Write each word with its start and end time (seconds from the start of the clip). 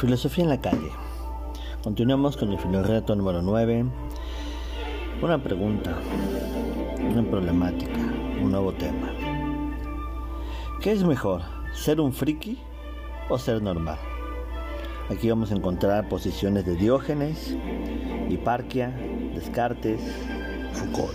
Filosofía 0.00 0.44
en 0.44 0.50
la 0.50 0.60
calle. 0.62 0.90
Continuamos 1.84 2.34
con 2.38 2.50
el 2.50 2.84
reto 2.84 3.14
número 3.14 3.42
9. 3.42 3.84
Una 5.20 5.42
pregunta, 5.42 5.94
una 6.98 7.22
problemática, 7.22 7.98
un 8.40 8.50
nuevo 8.50 8.72
tema. 8.72 9.12
¿Qué 10.80 10.92
es 10.92 11.04
mejor, 11.04 11.42
ser 11.74 12.00
un 12.00 12.14
friki 12.14 12.56
o 13.28 13.36
ser 13.36 13.60
normal? 13.60 13.98
Aquí 15.10 15.28
vamos 15.28 15.52
a 15.52 15.56
encontrar 15.56 16.08
posiciones 16.08 16.64
de 16.64 16.76
Diógenes, 16.76 17.54
Hiparquia, 18.30 18.96
Descartes, 19.34 20.00
Foucault. 20.72 21.14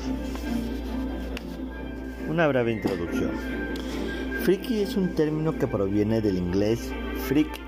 Una 2.30 2.46
breve 2.46 2.74
introducción. 2.74 3.32
Friki 4.44 4.82
es 4.82 4.96
un 4.96 5.16
término 5.16 5.58
que 5.58 5.66
proviene 5.66 6.22
del 6.22 6.38
inglés 6.38 6.94
freak 7.28 7.65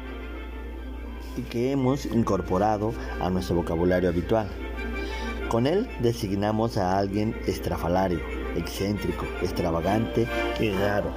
que 1.43 1.71
hemos 1.71 2.05
incorporado 2.05 2.93
a 3.21 3.29
nuestro 3.29 3.55
vocabulario 3.55 4.09
habitual. 4.09 4.47
Con 5.49 5.65
él 5.65 5.87
designamos 6.01 6.77
a 6.77 6.97
alguien 6.97 7.35
estrafalario, 7.47 8.19
excéntrico, 8.55 9.25
extravagante 9.41 10.27
y 10.59 10.69
raro. 10.71 11.13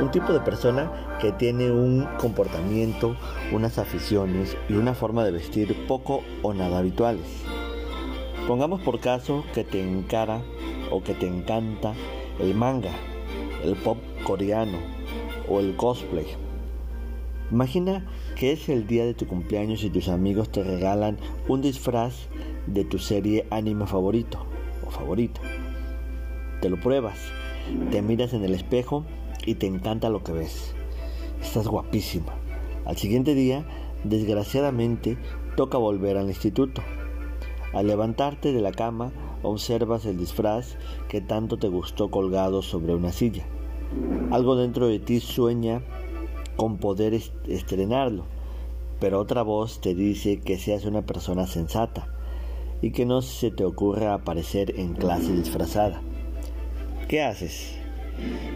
Un 0.00 0.12
tipo 0.12 0.32
de 0.32 0.40
persona 0.40 1.18
que 1.20 1.32
tiene 1.32 1.70
un 1.72 2.06
comportamiento, 2.18 3.16
unas 3.50 3.78
aficiones 3.78 4.56
y 4.68 4.74
una 4.74 4.94
forma 4.94 5.24
de 5.24 5.32
vestir 5.32 5.86
poco 5.88 6.22
o 6.42 6.54
nada 6.54 6.78
habituales. 6.78 7.26
Pongamos 8.46 8.80
por 8.80 9.00
caso 9.00 9.44
que 9.52 9.64
te 9.64 9.82
encara 9.82 10.40
o 10.92 11.02
que 11.02 11.14
te 11.14 11.26
encanta 11.26 11.94
el 12.38 12.54
manga, 12.54 12.92
el 13.64 13.74
pop 13.74 13.98
coreano 14.24 14.78
o 15.48 15.58
el 15.58 15.74
cosplay. 15.76 16.47
Imagina 17.50 18.04
que 18.36 18.52
es 18.52 18.68
el 18.68 18.86
día 18.86 19.06
de 19.06 19.14
tu 19.14 19.26
cumpleaños 19.26 19.82
y 19.82 19.88
tus 19.88 20.08
amigos 20.08 20.50
te 20.50 20.62
regalan 20.62 21.16
un 21.48 21.62
disfraz 21.62 22.28
de 22.66 22.84
tu 22.84 22.98
serie 22.98 23.46
anime 23.50 23.86
favorito 23.86 24.44
o 24.86 24.90
favorita. 24.90 25.40
Te 26.60 26.68
lo 26.68 26.78
pruebas, 26.78 27.18
te 27.90 28.02
miras 28.02 28.34
en 28.34 28.44
el 28.44 28.54
espejo 28.54 29.06
y 29.46 29.54
te 29.54 29.66
encanta 29.66 30.10
lo 30.10 30.22
que 30.22 30.32
ves. 30.32 30.74
Estás 31.40 31.68
guapísima. 31.68 32.34
Al 32.84 32.98
siguiente 32.98 33.34
día, 33.34 33.64
desgraciadamente, 34.04 35.16
toca 35.56 35.78
volver 35.78 36.18
al 36.18 36.28
instituto. 36.28 36.82
Al 37.72 37.86
levantarte 37.86 38.52
de 38.52 38.60
la 38.60 38.72
cama, 38.72 39.10
observas 39.42 40.04
el 40.04 40.18
disfraz 40.18 40.76
que 41.08 41.22
tanto 41.22 41.56
te 41.56 41.68
gustó 41.68 42.10
colgado 42.10 42.60
sobre 42.60 42.94
una 42.94 43.12
silla. 43.12 43.46
Algo 44.30 44.56
dentro 44.56 44.86
de 44.86 44.98
ti 44.98 45.20
sueña 45.20 45.80
con 46.58 46.78
poder 46.78 47.14
estrenarlo, 47.46 48.24
pero 48.98 49.20
otra 49.20 49.42
voz 49.42 49.80
te 49.80 49.94
dice 49.94 50.40
que 50.40 50.58
seas 50.58 50.84
una 50.84 51.06
persona 51.06 51.46
sensata 51.46 52.12
y 52.82 52.90
que 52.90 53.06
no 53.06 53.22
se 53.22 53.52
te 53.52 53.64
ocurra 53.64 54.12
aparecer 54.12 54.74
en 54.76 54.94
clase 54.94 55.32
disfrazada. 55.32 56.02
¿Qué 57.06 57.22
haces? 57.22 57.76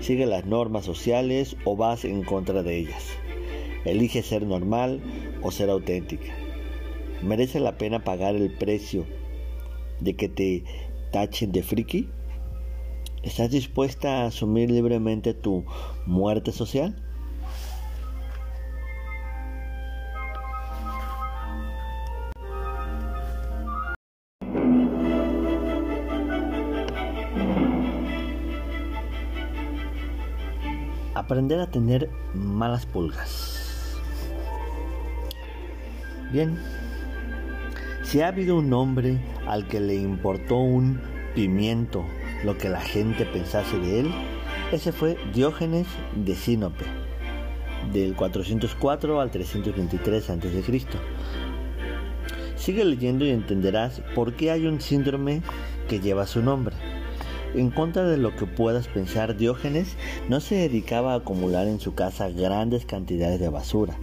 ¿Sigue 0.00 0.26
las 0.26 0.44
normas 0.46 0.84
sociales 0.84 1.56
o 1.64 1.76
vas 1.76 2.04
en 2.04 2.24
contra 2.24 2.64
de 2.64 2.76
ellas? 2.76 3.04
Elige 3.84 4.22
ser 4.22 4.44
normal 4.46 5.00
o 5.40 5.52
ser 5.52 5.70
auténtica. 5.70 6.34
¿Merece 7.22 7.60
la 7.60 7.78
pena 7.78 8.02
pagar 8.02 8.34
el 8.34 8.52
precio 8.52 9.06
de 10.00 10.16
que 10.16 10.28
te 10.28 10.64
tachen 11.12 11.52
de 11.52 11.62
friki? 11.62 12.08
¿Estás 13.22 13.52
dispuesta 13.52 14.22
a 14.22 14.26
asumir 14.26 14.72
libremente 14.72 15.34
tu 15.34 15.64
muerte 16.04 16.50
social? 16.50 16.96
Aprender 31.32 31.60
a 31.60 31.66
tener 31.66 32.10
malas 32.34 32.84
pulgas. 32.84 33.96
Bien, 36.30 36.58
si 38.02 38.20
ha 38.20 38.28
habido 38.28 38.58
un 38.58 38.70
hombre 38.74 39.18
al 39.46 39.66
que 39.66 39.80
le 39.80 39.94
importó 39.94 40.58
un 40.58 41.00
pimiento 41.34 42.04
lo 42.44 42.58
que 42.58 42.68
la 42.68 42.82
gente 42.82 43.24
pensase 43.24 43.78
de 43.78 44.00
él, 44.00 44.10
ese 44.72 44.92
fue 44.92 45.16
Diógenes 45.32 45.86
de 46.14 46.34
Sinope, 46.34 46.84
del 47.94 48.14
404 48.14 49.18
al 49.18 49.30
323 49.30 50.28
a.C. 50.28 50.86
Sigue 52.56 52.84
leyendo 52.84 53.24
y 53.24 53.30
entenderás 53.30 54.02
por 54.14 54.34
qué 54.34 54.50
hay 54.50 54.66
un 54.66 54.82
síndrome 54.82 55.40
que 55.88 55.98
lleva 55.98 56.26
su 56.26 56.42
nombre. 56.42 56.91
En 57.54 57.70
contra 57.70 58.04
de 58.04 58.16
lo 58.16 58.34
que 58.34 58.46
puedas 58.46 58.88
pensar, 58.88 59.36
Diógenes 59.36 59.96
no 60.28 60.40
se 60.40 60.54
dedicaba 60.54 61.12
a 61.12 61.16
acumular 61.16 61.66
en 61.66 61.80
su 61.80 61.94
casa 61.94 62.30
grandes 62.30 62.86
cantidades 62.86 63.40
de 63.40 63.50
basura. 63.50 63.98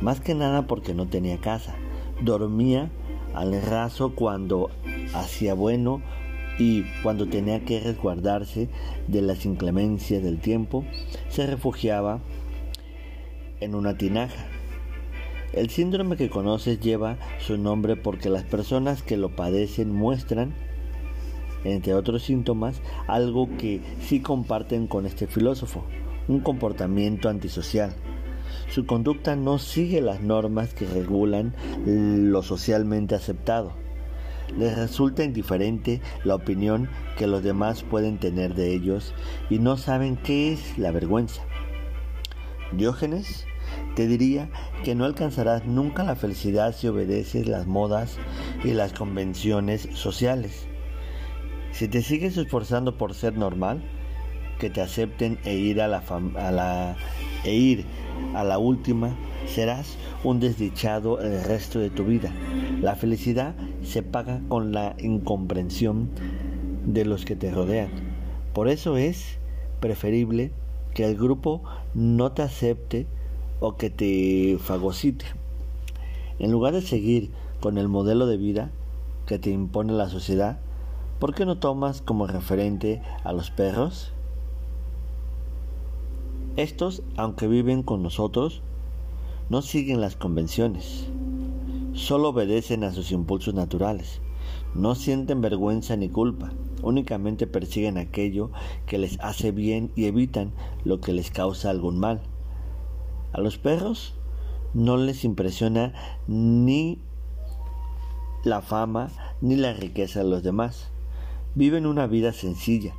Más 0.00 0.20
que 0.20 0.34
nada 0.34 0.66
porque 0.66 0.92
no 0.92 1.06
tenía 1.06 1.38
casa. 1.38 1.76
Dormía 2.20 2.90
al 3.32 3.62
raso 3.62 4.14
cuando 4.14 4.70
hacía 5.14 5.54
bueno 5.54 6.02
y 6.58 6.82
cuando 7.02 7.28
tenía 7.28 7.64
que 7.64 7.78
resguardarse 7.78 8.68
de 9.06 9.22
las 9.22 9.46
inclemencias 9.46 10.24
del 10.24 10.40
tiempo, 10.40 10.84
se 11.28 11.46
refugiaba 11.46 12.20
en 13.60 13.76
una 13.76 13.96
tinaja. 13.96 14.46
El 15.52 15.70
síndrome 15.70 16.16
que 16.16 16.28
conoces 16.28 16.80
lleva 16.80 17.18
su 17.38 17.56
nombre 17.56 17.94
porque 17.94 18.30
las 18.30 18.42
personas 18.42 19.02
que 19.02 19.16
lo 19.16 19.36
padecen 19.36 19.94
muestran 19.94 20.54
entre 21.72 21.94
otros 21.94 22.22
síntomas, 22.22 22.80
algo 23.06 23.48
que 23.56 23.80
sí 24.00 24.20
comparten 24.20 24.86
con 24.86 25.06
este 25.06 25.26
filósofo, 25.26 25.84
un 26.28 26.40
comportamiento 26.40 27.28
antisocial. 27.28 27.94
Su 28.68 28.86
conducta 28.86 29.36
no 29.36 29.58
sigue 29.58 30.00
las 30.00 30.20
normas 30.20 30.74
que 30.74 30.86
regulan 30.86 31.54
lo 31.84 32.42
socialmente 32.42 33.14
aceptado. 33.14 33.72
Les 34.56 34.76
resulta 34.76 35.24
indiferente 35.24 36.00
la 36.24 36.36
opinión 36.36 36.88
que 37.16 37.26
los 37.26 37.42
demás 37.42 37.82
pueden 37.82 38.18
tener 38.18 38.54
de 38.54 38.74
ellos 38.74 39.12
y 39.50 39.58
no 39.58 39.76
saben 39.76 40.16
qué 40.16 40.52
es 40.52 40.78
la 40.78 40.92
vergüenza. 40.92 41.42
Diógenes 42.72 43.46
te 43.94 44.06
diría 44.06 44.50
que 44.84 44.94
no 44.94 45.04
alcanzarás 45.04 45.64
nunca 45.64 46.04
la 46.04 46.16
felicidad 46.16 46.74
si 46.74 46.86
obedeces 46.86 47.48
las 47.48 47.66
modas 47.66 48.18
y 48.62 48.72
las 48.72 48.92
convenciones 48.92 49.88
sociales. 49.94 50.68
Si 51.76 51.88
te 51.88 52.00
sigues 52.00 52.38
esforzando 52.38 52.96
por 52.96 53.12
ser 53.12 53.36
normal, 53.36 53.82
que 54.58 54.70
te 54.70 54.80
acepten 54.80 55.38
e 55.44 55.56
ir 55.56 55.82
a 55.82 55.88
la, 55.88 55.98
a 56.08 56.96
e 57.44 57.54
ir 57.54 57.84
a 58.34 58.44
la 58.44 58.56
última, 58.56 59.14
serás 59.46 59.98
un 60.24 60.40
desdichado 60.40 61.20
el 61.20 61.44
resto 61.44 61.78
de 61.78 61.90
tu 61.90 62.04
vida. 62.04 62.32
La 62.80 62.96
felicidad 62.96 63.54
se 63.82 64.02
paga 64.02 64.40
con 64.48 64.72
la 64.72 64.96
incomprensión 64.98 66.08
de 66.86 67.04
los 67.04 67.26
que 67.26 67.36
te 67.36 67.50
rodean. 67.50 67.90
Por 68.54 68.68
eso 68.68 68.96
es 68.96 69.36
preferible 69.78 70.52
que 70.94 71.04
el 71.04 71.14
grupo 71.14 71.62
no 71.92 72.32
te 72.32 72.40
acepte 72.40 73.06
o 73.60 73.76
que 73.76 73.90
te 73.90 74.56
fagocite. 74.60 75.26
En 76.38 76.52
lugar 76.52 76.72
de 76.72 76.80
seguir 76.80 77.32
con 77.60 77.76
el 77.76 77.88
modelo 77.88 78.26
de 78.26 78.38
vida 78.38 78.70
que 79.26 79.38
te 79.38 79.50
impone 79.50 79.92
la 79.92 80.08
sociedad, 80.08 80.58
¿Por 81.18 81.34
qué 81.34 81.46
no 81.46 81.56
tomas 81.58 82.02
como 82.02 82.26
referente 82.26 83.00
a 83.24 83.32
los 83.32 83.50
perros? 83.50 84.12
Estos, 86.56 87.02
aunque 87.16 87.48
viven 87.48 87.82
con 87.82 88.02
nosotros, 88.02 88.60
no 89.48 89.62
siguen 89.62 90.02
las 90.02 90.14
convenciones, 90.14 91.06
solo 91.94 92.28
obedecen 92.30 92.84
a 92.84 92.92
sus 92.92 93.12
impulsos 93.12 93.54
naturales, 93.54 94.20
no 94.74 94.94
sienten 94.94 95.40
vergüenza 95.40 95.96
ni 95.96 96.10
culpa, 96.10 96.52
únicamente 96.82 97.46
persiguen 97.46 97.96
aquello 97.96 98.50
que 98.84 98.98
les 98.98 99.18
hace 99.20 99.52
bien 99.52 99.92
y 99.96 100.04
evitan 100.04 100.52
lo 100.84 101.00
que 101.00 101.14
les 101.14 101.30
causa 101.30 101.70
algún 101.70 101.98
mal. 101.98 102.20
A 103.32 103.40
los 103.40 103.56
perros 103.56 104.14
no 104.74 104.98
les 104.98 105.24
impresiona 105.24 105.94
ni 106.26 106.98
la 108.44 108.60
fama 108.60 109.08
ni 109.40 109.56
la 109.56 109.72
riqueza 109.72 110.18
de 110.22 110.28
los 110.28 110.42
demás. 110.42 110.92
Viven 111.56 111.86
una 111.86 112.06
vida 112.06 112.34
sencilla, 112.34 112.94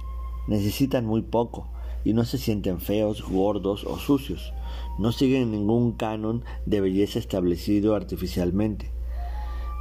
necesitan 0.48 1.06
muy 1.06 1.22
poco 1.22 1.68
y 2.04 2.14
no 2.14 2.26
se 2.26 2.40
sienten 2.40 2.80
feos, 2.80 3.22
gordos 3.22 3.84
o 3.84 4.00
sucios. 4.00 4.52
No 4.98 5.12
siguen 5.12 5.52
ningún 5.52 5.92
canon 5.92 6.44
de 6.66 6.82
belleza 6.82 7.20
establecido 7.20 7.94
artificialmente. 7.94 8.90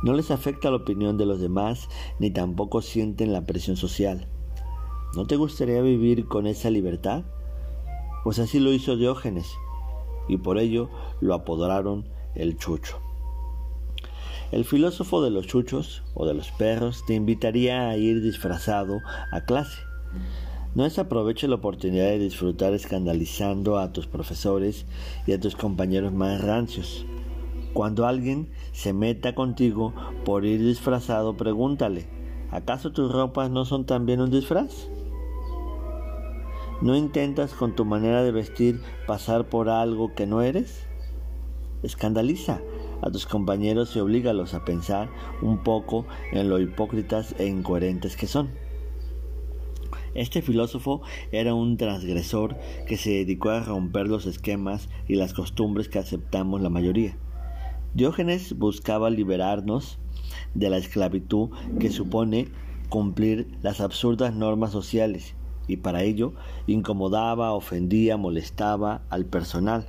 No 0.03 0.13
les 0.13 0.31
afecta 0.31 0.69
la 0.69 0.77
opinión 0.77 1.17
de 1.17 1.25
los 1.25 1.41
demás 1.41 1.89
ni 2.19 2.31
tampoco 2.31 2.83
sienten 2.83 3.33
la 3.33 3.47
presión 3.47 3.79
social. 3.79 4.29
¿No 5.15 5.27
te 5.27 5.37
gustaría 5.37 5.81
vivir 5.81 6.27
con 6.27 6.47
esa 6.47 6.69
libertad? 6.69 7.25
Pues 8.25 8.39
así 8.39 8.61
lo 8.61 8.75
hizo 8.75 8.97
Diógenes. 8.97 9.51
y 10.29 10.37
por 10.37 10.59
ello 10.59 10.91
lo 11.21 11.33
apodaron 11.33 12.11
el 12.35 12.59
chucho. 12.59 13.06
El 14.53 14.65
filósofo 14.65 15.23
de 15.23 15.31
los 15.31 15.49
chuchos 15.49 16.05
o 16.15 16.25
de 16.25 16.33
los 16.33 16.53
perros 16.53 17.05
te 17.05 17.15
invitaría 17.15 17.89
a 17.89 17.97
ir 17.97 18.23
disfrazado 18.23 19.01
a 19.33 19.41
clase. 19.41 19.81
No 20.77 20.85
desaproveche 20.85 21.49
la 21.49 21.57
oportunidad 21.57 22.07
de 22.07 22.21
disfrutar 22.21 22.73
escandalizando 22.73 23.77
a 23.77 23.93
tus 23.93 24.07
profesores 24.07 24.87
y 25.27 25.33
a 25.33 25.41
tus 25.41 25.57
compañeros 25.57 26.13
más 26.13 26.41
rancios. 26.43 27.05
Cuando 27.73 28.07
alguien 28.07 28.49
se 28.71 28.93
meta 28.93 29.35
contigo 29.35 29.93
por 30.25 30.45
ir 30.45 30.65
disfrazado, 30.65 31.37
pregúntale, 31.37 32.07
¿acaso 32.53 32.93
tus 32.93 33.11
ropas 33.11 33.51
no 33.51 33.65
son 33.65 33.85
también 33.85 34.21
un 34.21 34.31
disfraz? 34.31 34.89
¿No 36.83 36.95
intentas 36.95 37.53
con 37.53 37.75
tu 37.75 37.85
manera 37.85 38.23
de 38.23 38.31
vestir 38.31 38.81
pasar 39.09 39.49
por 39.49 39.71
algo 39.71 40.15
que 40.15 40.27
no 40.27 40.43
eres? 40.43 40.87
Escandaliza 41.83 42.61
a 43.03 43.11
tus 43.11 43.27
compañeros 43.27 43.95
y 43.95 44.01
oblígalos 44.01 44.55
a 44.55 44.65
pensar 44.65 45.11
un 45.43 45.59
poco 45.59 46.07
en 46.33 46.49
lo 46.49 46.61
hipócritas 46.61 47.35
e 47.39 47.47
incoherentes 47.47 48.17
que 48.17 48.27
son. 48.27 48.51
Este 50.15 50.41
filósofo 50.41 51.03
era 51.31 51.55
un 51.55 51.77
transgresor 51.77 52.57
que 52.87 52.97
se 52.97 53.11
dedicó 53.11 53.51
a 53.51 53.61
romper 53.61 54.09
los 54.09 54.25
esquemas 54.25 54.89
y 55.07 55.17
las 55.17 55.35
costumbres 55.35 55.89
que 55.89 55.99
aceptamos 55.99 56.63
la 56.63 56.71
mayoría. 56.71 57.17
Diógenes 57.93 58.57
buscaba 58.57 59.11
liberarnos 59.11 59.99
de 60.55 60.71
la 60.71 60.79
esclavitud 60.79 61.51
que 61.79 61.91
supone 61.91 62.49
cumplir 62.89 63.49
las 63.63 63.81
absurdas 63.81 64.35
normas 64.35 64.73
sociales 64.73 65.35
y 65.69 65.79
para 65.79 66.03
ello 66.03 66.33
incomodaba, 66.67 67.53
ofendía, 67.53 68.17
molestaba 68.17 69.03
al 69.11 69.27
personal. 69.27 69.89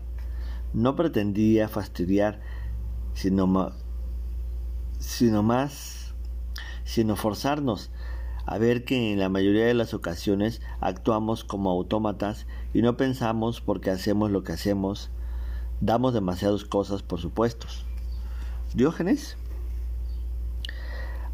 No 0.74 0.96
pretendía 0.96 1.70
fastidiar 1.70 2.42
sino, 3.18 3.72
sino 5.00 5.42
más, 5.42 6.14
sino 6.84 7.16
forzarnos 7.16 7.90
a 8.46 8.60
ver 8.60 8.86
que 8.86 9.12
en 9.12 9.20
la 9.20 9.28
mayoría 9.28 9.66
de 9.66 9.74
las 9.74 9.96
ocasiones 9.96 10.62
actuamos 10.82 11.44
como 11.44 11.72
autómatas 11.72 12.46
y 12.76 12.84
no 12.84 12.96
pensamos 12.96 13.60
porque 13.60 13.90
hacemos 13.90 14.30
lo 14.30 14.44
que 14.44 14.54
hacemos, 14.54 15.10
damos 15.82 16.14
demasiadas 16.14 16.64
cosas 16.64 17.02
por 17.02 17.20
supuestos. 17.20 17.86
Diógenes 18.76 19.36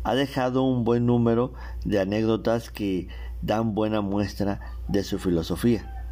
ha 0.05 0.15
dejado 0.15 0.63
un 0.63 0.85
buen 0.85 1.05
número 1.05 1.51
de 1.83 1.99
anécdotas 1.99 2.69
que 2.69 3.09
dan 3.41 3.75
buena 3.75 3.99
muestra 3.99 4.61
de 4.87 5.03
su 5.03 5.19
filosofía. 5.19 6.07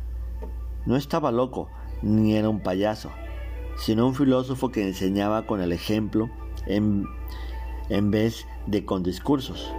No 0.85 0.97
estaba 0.97 1.31
loco, 1.31 1.69
ni 2.01 2.35
era 2.35 2.49
un 2.49 2.61
payaso 2.61 3.09
sino 3.77 4.07
un 4.07 4.15
filósofo 4.15 4.69
que 4.69 4.87
enseñaba 4.87 5.45
con 5.45 5.61
el 5.61 5.71
ejemplo 5.71 6.29
en, 6.65 7.07
en 7.89 8.11
vez 8.11 8.47
de 8.67 8.85
con 8.85 9.03
discursos. 9.03 9.71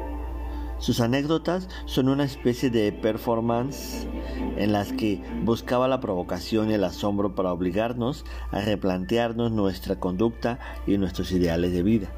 Sus 0.79 1.01
anécdotas 1.01 1.69
son 1.85 2.09
una 2.09 2.25
especie 2.25 2.69
de 2.69 2.91
performance 2.91 4.09
en 4.57 4.73
las 4.73 4.93
que 4.93 5.23
buscaba 5.45 5.87
la 5.87 6.01
provocación 6.01 6.71
y 6.71 6.75
el 6.75 6.83
asombro 6.83 7.37
para 7.37 7.53
obligarnos 7.53 8.25
a 8.51 8.61
replantearnos 8.61 9.53
nuestra 9.53 10.01
conducta 10.01 10.59
y 10.85 10.99
nuestros 10.99 11.31
ideales 11.31 11.73
de 11.73 11.85
vida. 11.85 12.09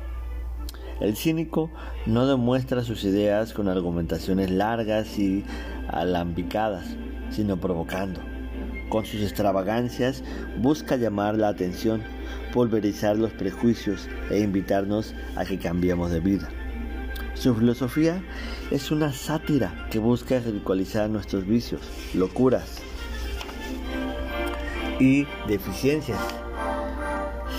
El 1.01 1.15
cínico 1.15 1.71
no 2.07 2.27
demuestra 2.27 2.85
sus 2.85 3.05
ideas 3.05 3.53
con 3.53 3.69
argumentaciones 3.69 4.51
largas 4.51 5.19
y 5.19 5.45
alambicadas, 5.89 6.87
sino 7.31 7.59
provocando 7.59 8.34
con 8.89 9.05
sus 9.05 9.23
extravagancias 9.23 10.23
busca 10.59 10.97
llamar 10.97 11.37
la 11.37 11.49
atención, 11.49 12.03
pulverizar 12.53 13.17
los 13.17 13.33
prejuicios 13.33 14.09
e 14.31 14.41
invitarnos 14.41 15.15
a 15.37 15.45
que 15.45 15.59
cambiemos 15.59 16.11
de 16.11 16.21
vida. 16.21 16.49
Su 17.35 17.55
filosofía 17.55 18.23
es 18.71 18.91
una 18.91 19.13
sátira 19.13 19.87
que 19.91 19.99
busca 19.99 20.39
ridiculizar 20.39 21.11
nuestros 21.11 21.47
vicios, 21.47 21.81
locuras 22.15 22.79
y 25.01 25.27
deficiencias. 25.49 26.21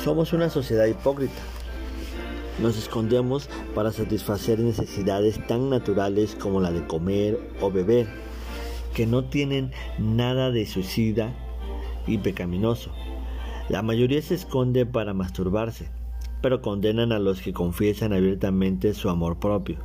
Somos 0.04 0.33
una 0.33 0.50
sociedad 0.50 0.86
hipócrita. 0.86 1.42
Nos 2.62 2.77
escondemos 2.77 3.50
para 3.74 3.92
satisfacer 3.92 4.60
necesidades 4.60 5.45
tan 5.45 5.69
naturales 5.69 6.36
como 6.36 6.62
la 6.62 6.72
de 6.72 6.88
comer 6.88 7.38
o 7.60 7.69
beber 7.69 8.25
que 8.96 9.06
no 9.06 9.26
tienen 9.26 9.72
nada 10.00 10.50
de 10.50 10.66
suicida 10.66 11.36
y 12.08 12.18
pecaminoso. 12.18 12.92
La 13.70 13.82
mayoría 13.82 14.22
se 14.22 14.36
esconde 14.36 14.86
para 14.86 15.14
masturbarse, 15.14 15.90
pero 16.42 16.62
condenan 16.62 17.12
a 17.12 17.20
los 17.20 17.42
que 17.42 17.54
confiesan 17.54 18.14
abiertamente 18.14 18.94
su 18.94 19.10
amor 19.10 19.38
propio. 19.38 19.78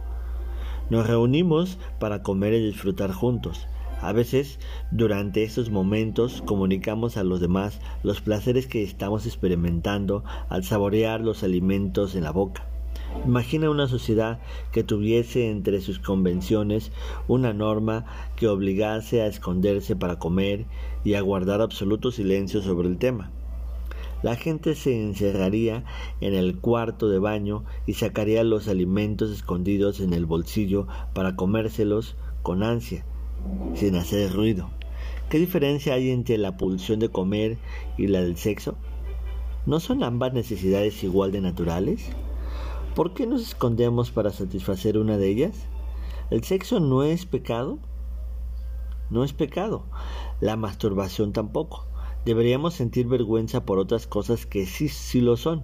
Nos 0.90 1.06
reunimos 1.06 1.78
para 1.98 2.22
comer 2.22 2.54
y 2.54 2.64
disfrutar 2.64 3.12
juntos. 3.12 3.66
A 4.00 4.12
veces, 4.12 4.60
durante 4.92 5.42
estos 5.42 5.70
momentos, 5.70 6.42
comunicamos 6.46 7.16
a 7.16 7.24
los 7.24 7.40
demás 7.40 7.80
los 8.02 8.20
placeres 8.20 8.66
que 8.66 8.82
estamos 8.82 9.26
experimentando 9.26 10.24
al 10.48 10.62
saborear 10.64 11.20
los 11.20 11.42
alimentos 11.42 12.14
en 12.14 12.24
la 12.24 12.30
boca. 12.30 12.69
Imagina 13.26 13.68
una 13.68 13.86
sociedad 13.86 14.40
que 14.72 14.82
tuviese 14.82 15.50
entre 15.50 15.80
sus 15.80 15.98
convenciones 15.98 16.90
una 17.28 17.52
norma 17.52 18.06
que 18.36 18.48
obligase 18.48 19.20
a 19.20 19.26
esconderse 19.26 19.94
para 19.94 20.18
comer 20.18 20.64
y 21.04 21.14
a 21.14 21.20
guardar 21.20 21.60
absoluto 21.60 22.12
silencio 22.12 22.62
sobre 22.62 22.88
el 22.88 22.96
tema. 22.96 23.30
La 24.22 24.36
gente 24.36 24.74
se 24.74 25.00
encerraría 25.00 25.84
en 26.20 26.34
el 26.34 26.58
cuarto 26.58 27.08
de 27.08 27.18
baño 27.18 27.64
y 27.86 27.94
sacaría 27.94 28.44
los 28.44 28.68
alimentos 28.68 29.30
escondidos 29.30 30.00
en 30.00 30.12
el 30.12 30.26
bolsillo 30.26 30.86
para 31.14 31.36
comérselos 31.36 32.16
con 32.42 32.62
ansia, 32.62 33.04
sin 33.74 33.96
hacer 33.96 34.32
ruido. 34.32 34.70
¿Qué 35.30 35.38
diferencia 35.38 35.94
hay 35.94 36.10
entre 36.10 36.36
la 36.38 36.56
pulsión 36.56 37.00
de 37.00 37.08
comer 37.08 37.56
y 37.96 38.08
la 38.08 38.20
del 38.20 38.36
sexo? 38.36 38.76
¿No 39.64 39.78
son 39.80 40.02
ambas 40.02 40.32
necesidades 40.34 41.02
igual 41.04 41.32
de 41.32 41.40
naturales? 41.40 42.10
¿Por 42.94 43.14
qué 43.14 43.26
nos 43.26 43.42
escondemos 43.42 44.10
para 44.10 44.30
satisfacer 44.30 44.98
una 44.98 45.16
de 45.16 45.28
ellas? 45.28 45.66
¿El 46.28 46.42
sexo 46.42 46.80
no 46.80 47.04
es 47.04 47.24
pecado? 47.24 47.78
No 49.10 49.22
es 49.22 49.32
pecado. 49.32 49.84
La 50.40 50.56
masturbación 50.56 51.32
tampoco. 51.32 51.86
Deberíamos 52.24 52.74
sentir 52.74 53.06
vergüenza 53.06 53.64
por 53.64 53.78
otras 53.78 54.08
cosas 54.08 54.44
que 54.44 54.66
sí, 54.66 54.88
sí 54.88 55.20
lo 55.20 55.36
son. 55.36 55.62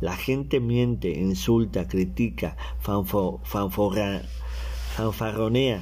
La 0.00 0.16
gente 0.16 0.58
miente, 0.58 1.18
insulta, 1.18 1.86
critica, 1.86 2.56
fanfo, 2.80 3.40
fanfarronea, 3.44 4.24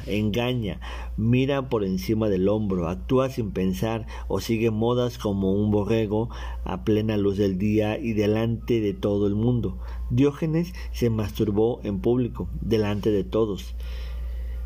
engaña, 0.07 0.81
mira 1.17 1.69
por 1.69 1.85
encima 1.85 2.29
del 2.29 2.49
hombro, 2.49 2.89
actúa 2.89 3.31
sin 3.31 3.51
pensar 3.51 4.07
o 4.29 4.41
sigue 4.41 4.71
modas 4.71 5.19
como 5.19 5.53
un 5.53 5.71
borrego 5.71 6.29
a 6.65 6.85
plena 6.85 7.17
luz 7.17 7.37
del 7.37 7.59
día 7.59 7.99
y 7.99 8.13
delante 8.13 8.81
de 8.81 8.95
todo 8.95 9.27
el 9.27 9.35
mundo. 9.35 9.79
Diógenes 10.11 10.73
se 10.93 11.11
masturbó 11.11 11.81
en 11.83 12.01
público, 12.01 12.49
delante 12.61 13.11
de 13.11 13.25
todos, 13.25 13.75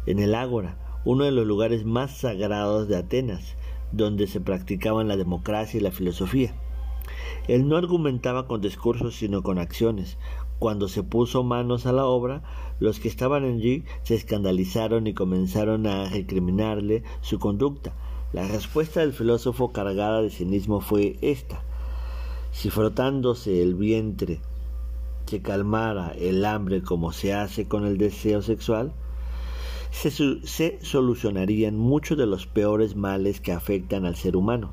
en 0.04 0.18
el 0.18 0.34
Ágora, 0.34 0.76
uno 1.06 1.24
de 1.24 1.32
los 1.32 1.46
lugares 1.46 1.86
más 1.86 2.18
sagrados 2.18 2.88
de 2.88 2.96
Atenas, 2.96 3.56
donde 3.90 4.26
se 4.26 4.42
practicaban 4.42 5.08
la 5.08 5.16
democracia 5.16 5.78
y 5.78 5.82
la 5.82 5.92
filosofía. 5.92 6.54
Él 7.48 7.68
no 7.68 7.78
argumentaba 7.78 8.46
con 8.46 8.60
discursos 8.60 9.16
sino 9.16 9.42
con 9.42 9.58
acciones, 9.58 10.18
cuando 10.58 10.88
se 10.88 11.02
puso 11.02 11.42
manos 11.42 11.86
a 11.86 11.92
la 11.92 12.04
obra, 12.04 12.42
los 12.78 13.00
que 13.00 13.08
estaban 13.08 13.44
allí 13.44 13.84
se 14.02 14.16
escandalizaron 14.16 15.06
y 15.06 15.14
comenzaron 15.14 15.86
a 15.86 16.10
recriminarle 16.10 17.02
su 17.22 17.38
conducta. 17.38 17.94
La 18.34 18.46
respuesta 18.46 19.00
del 19.00 19.14
filósofo 19.14 19.72
cargada 19.72 20.20
de 20.20 20.28
cinismo 20.28 20.82
fue 20.82 21.16
esta. 21.22 21.62
Si 22.52 22.68
frotándose 22.68 23.62
el 23.62 23.74
vientre 23.74 24.40
se 25.30 25.42
calmara 25.42 26.12
el 26.18 26.44
hambre 26.44 26.82
como 26.82 27.12
se 27.12 27.32
hace 27.32 27.68
con 27.68 27.86
el 27.86 27.98
deseo 27.98 28.42
sexual, 28.42 28.92
se, 29.92 30.10
se 30.10 30.78
solucionarían 30.82 31.76
muchos 31.76 32.18
de 32.18 32.26
los 32.26 32.46
peores 32.46 32.96
males 32.96 33.40
que 33.40 33.52
afectan 33.52 34.04
al 34.06 34.16
ser 34.16 34.36
humano. 34.36 34.72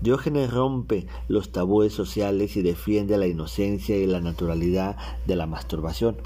Diógenes 0.00 0.52
rompe 0.52 1.06
los 1.28 1.50
tabúes 1.50 1.92
sociales 1.92 2.56
y 2.56 2.62
defiende 2.62 3.18
la 3.18 3.26
inocencia 3.26 3.96
y 3.96 4.06
la 4.06 4.20
naturalidad 4.20 4.96
de 5.26 5.34
la 5.34 5.46
masturbación. 5.46 6.16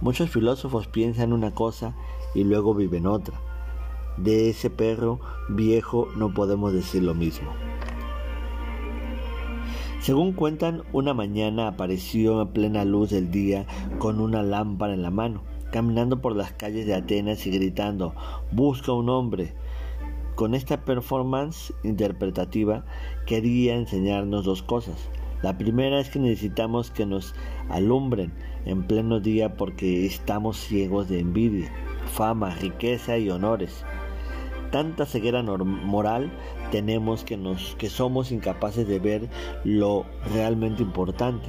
Muchos 0.00 0.30
filósofos 0.30 0.88
piensan 0.88 1.32
una 1.32 1.54
cosa 1.54 1.94
y 2.34 2.42
luego 2.42 2.74
viven 2.74 3.06
otra. 3.06 3.40
De 4.16 4.50
ese 4.50 4.68
perro 4.68 5.20
viejo 5.48 6.08
no 6.16 6.34
podemos 6.34 6.72
decir 6.72 7.04
lo 7.04 7.14
mismo. 7.14 7.50
Según 10.04 10.34
cuentan, 10.34 10.82
una 10.92 11.14
mañana 11.14 11.66
apareció 11.66 12.38
a 12.38 12.52
plena 12.52 12.84
luz 12.84 13.08
del 13.08 13.30
día 13.30 13.64
con 13.98 14.20
una 14.20 14.42
lámpara 14.42 14.92
en 14.92 15.00
la 15.00 15.10
mano, 15.10 15.40
caminando 15.72 16.20
por 16.20 16.36
las 16.36 16.52
calles 16.52 16.84
de 16.84 16.94
Atenas 16.94 17.46
y 17.46 17.50
gritando, 17.50 18.14
Busca 18.52 18.92
un 18.92 19.08
hombre 19.08 19.54
con 20.34 20.54
esta 20.54 20.84
performance 20.84 21.72
interpretativa 21.84 22.84
quería 23.24 23.76
enseñarnos 23.76 24.44
dos 24.44 24.62
cosas. 24.62 25.08
La 25.40 25.56
primera 25.56 25.98
es 26.00 26.10
que 26.10 26.18
necesitamos 26.18 26.90
que 26.90 27.06
nos 27.06 27.34
alumbren 27.70 28.34
en 28.66 28.86
pleno 28.86 29.20
día 29.20 29.56
porque 29.56 30.04
estamos 30.04 30.58
ciegos 30.58 31.08
de 31.08 31.20
envidia, 31.20 31.72
fama, 32.12 32.54
riqueza 32.56 33.16
y 33.16 33.30
honores. 33.30 33.86
Tanta 34.74 35.06
ceguera 35.06 35.40
moral 35.40 36.32
tenemos 36.72 37.22
que, 37.22 37.36
nos, 37.36 37.76
que 37.76 37.88
somos 37.88 38.32
incapaces 38.32 38.88
de 38.88 38.98
ver 38.98 39.30
lo 39.62 40.04
realmente 40.34 40.82
importante. 40.82 41.46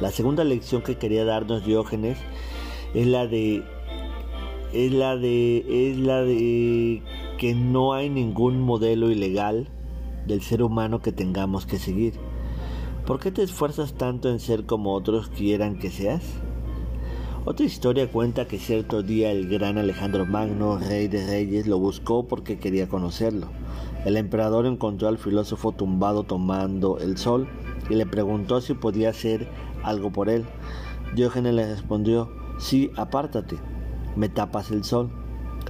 La 0.00 0.12
segunda 0.12 0.44
lección 0.44 0.82
que 0.82 0.94
quería 0.96 1.24
darnos 1.24 1.66
Diógenes 1.66 2.18
es 2.94 3.08
la 3.08 3.26
de 3.26 3.64
es 4.72 4.92
la 4.92 5.16
de 5.16 5.90
es 5.90 5.98
la 5.98 6.22
de 6.22 7.02
que 7.36 7.56
no 7.56 7.94
hay 7.94 8.10
ningún 8.10 8.60
modelo 8.60 9.10
ilegal 9.10 9.66
del 10.28 10.40
ser 10.40 10.62
humano 10.62 11.00
que 11.00 11.10
tengamos 11.10 11.66
que 11.66 11.80
seguir. 11.80 12.14
¿Por 13.08 13.18
qué 13.18 13.32
te 13.32 13.42
esfuerzas 13.42 13.94
tanto 13.94 14.30
en 14.30 14.38
ser 14.38 14.66
como 14.66 14.94
otros 14.94 15.30
quieran 15.30 15.80
que 15.80 15.90
seas? 15.90 16.22
Otra 17.48 17.64
historia 17.64 18.10
cuenta 18.10 18.48
que 18.48 18.58
cierto 18.58 19.04
día 19.04 19.30
el 19.30 19.48
gran 19.48 19.78
Alejandro 19.78 20.26
Magno, 20.26 20.78
rey 20.78 21.06
de 21.06 21.24
reyes, 21.24 21.68
lo 21.68 21.78
buscó 21.78 22.26
porque 22.26 22.58
quería 22.58 22.88
conocerlo. 22.88 23.46
El 24.04 24.16
emperador 24.16 24.66
encontró 24.66 25.06
al 25.06 25.16
filósofo 25.16 25.70
tumbado 25.70 26.24
tomando 26.24 26.98
el 26.98 27.16
sol 27.16 27.46
y 27.88 27.94
le 27.94 28.04
preguntó 28.04 28.60
si 28.60 28.74
podía 28.74 29.10
hacer 29.10 29.48
algo 29.84 30.10
por 30.10 30.28
él. 30.28 30.44
Diógenes 31.14 31.54
le 31.54 31.68
respondió, 31.68 32.32
sí, 32.58 32.90
apártate, 32.96 33.58
me 34.16 34.28
tapas 34.28 34.72
el 34.72 34.82
sol. 34.82 35.12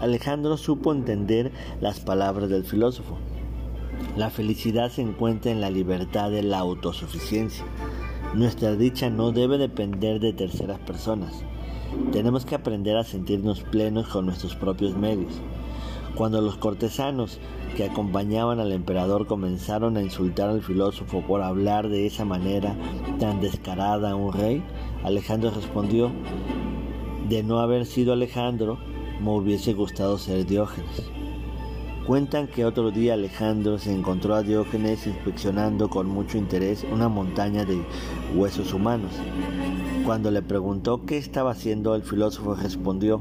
Alejandro 0.00 0.56
supo 0.56 0.92
entender 0.92 1.52
las 1.82 2.00
palabras 2.00 2.48
del 2.48 2.64
filósofo. 2.64 3.18
La 4.16 4.30
felicidad 4.30 4.90
se 4.90 5.02
encuentra 5.02 5.52
en 5.52 5.60
la 5.60 5.68
libertad 5.68 6.30
de 6.30 6.42
la 6.42 6.58
autosuficiencia. 6.58 7.66
Nuestra 8.36 8.76
dicha 8.76 9.08
no 9.08 9.32
debe 9.32 9.56
depender 9.56 10.20
de 10.20 10.34
terceras 10.34 10.78
personas. 10.80 11.42
Tenemos 12.12 12.44
que 12.44 12.54
aprender 12.54 12.94
a 12.98 13.02
sentirnos 13.02 13.62
plenos 13.62 14.08
con 14.08 14.26
nuestros 14.26 14.54
propios 14.54 14.94
medios. 14.94 15.32
Cuando 16.14 16.42
los 16.42 16.58
cortesanos 16.58 17.38
que 17.78 17.86
acompañaban 17.86 18.60
al 18.60 18.72
emperador 18.72 19.26
comenzaron 19.26 19.96
a 19.96 20.02
insultar 20.02 20.50
al 20.50 20.60
filósofo 20.60 21.22
por 21.26 21.40
hablar 21.40 21.88
de 21.88 22.04
esa 22.04 22.26
manera 22.26 22.76
tan 23.18 23.40
descarada 23.40 24.10
a 24.10 24.16
un 24.16 24.34
rey, 24.34 24.62
Alejandro 25.02 25.50
respondió, 25.50 26.12
de 27.30 27.42
no 27.42 27.60
haber 27.60 27.86
sido 27.86 28.12
Alejandro, 28.12 28.78
me 29.18 29.30
hubiese 29.30 29.72
gustado 29.72 30.18
ser 30.18 30.44
Diógenes. 30.44 31.10
Cuentan 32.06 32.46
que 32.46 32.64
otro 32.64 32.90
día 32.90 33.14
Alejandro 33.14 33.78
se 33.78 33.92
encontró 33.92 34.34
a 34.34 34.42
Diógenes 34.42 35.06
inspeccionando 35.06 35.90
con 35.90 36.08
mucho 36.08 36.38
interés 36.38 36.84
una 36.92 37.08
montaña 37.08 37.64
de 37.64 37.82
huesos 38.34 38.72
humanos. 38.72 39.12
Cuando 40.04 40.30
le 40.30 40.42
preguntó 40.42 41.04
qué 41.04 41.18
estaba 41.18 41.50
haciendo, 41.50 41.94
el 41.94 42.02
filósofo 42.02 42.54
respondió, 42.54 43.20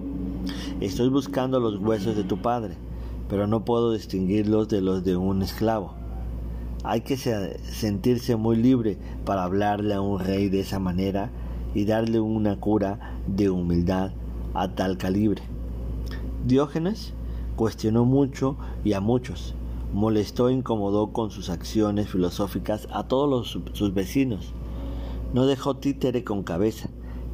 estoy 0.81 1.09
buscando 1.09 1.59
los 1.59 1.77
huesos 1.77 2.15
de 2.15 2.23
tu 2.23 2.37
padre 2.37 2.77
pero 3.29 3.47
no 3.47 3.65
puedo 3.65 3.93
distinguirlos 3.93 4.69
de 4.69 4.81
los 4.81 5.03
de 5.03 5.15
un 5.15 5.41
esclavo. 5.41 5.93
Hay 6.83 7.01
que 7.01 7.17
sentirse 7.17 8.35
muy 8.35 8.57
libre 8.57 8.97
para 9.25 9.43
hablarle 9.43 9.95
a 9.95 10.01
un 10.01 10.19
rey 10.19 10.49
de 10.49 10.59
esa 10.59 10.79
manera 10.79 11.31
y 11.73 11.85
darle 11.85 12.19
una 12.19 12.59
cura 12.59 13.15
de 13.27 13.49
humildad 13.49 14.11
a 14.53 14.69
tal 14.75 14.97
calibre. 14.97 15.41
Diógenes 16.45 17.13
cuestionó 17.55 18.05
mucho 18.05 18.57
y 18.83 18.93
a 18.93 19.01
muchos, 19.01 19.55
molestó 19.93 20.49
e 20.49 20.53
incomodó 20.53 21.13
con 21.13 21.31
sus 21.31 21.49
acciones 21.49 22.09
filosóficas 22.09 22.87
a 22.91 23.07
todos 23.07 23.57
sus 23.73 23.93
vecinos. 23.93 24.53
No 25.33 25.45
dejó 25.45 25.77
títere 25.77 26.23
con 26.23 26.43
cabeza, 26.43 26.89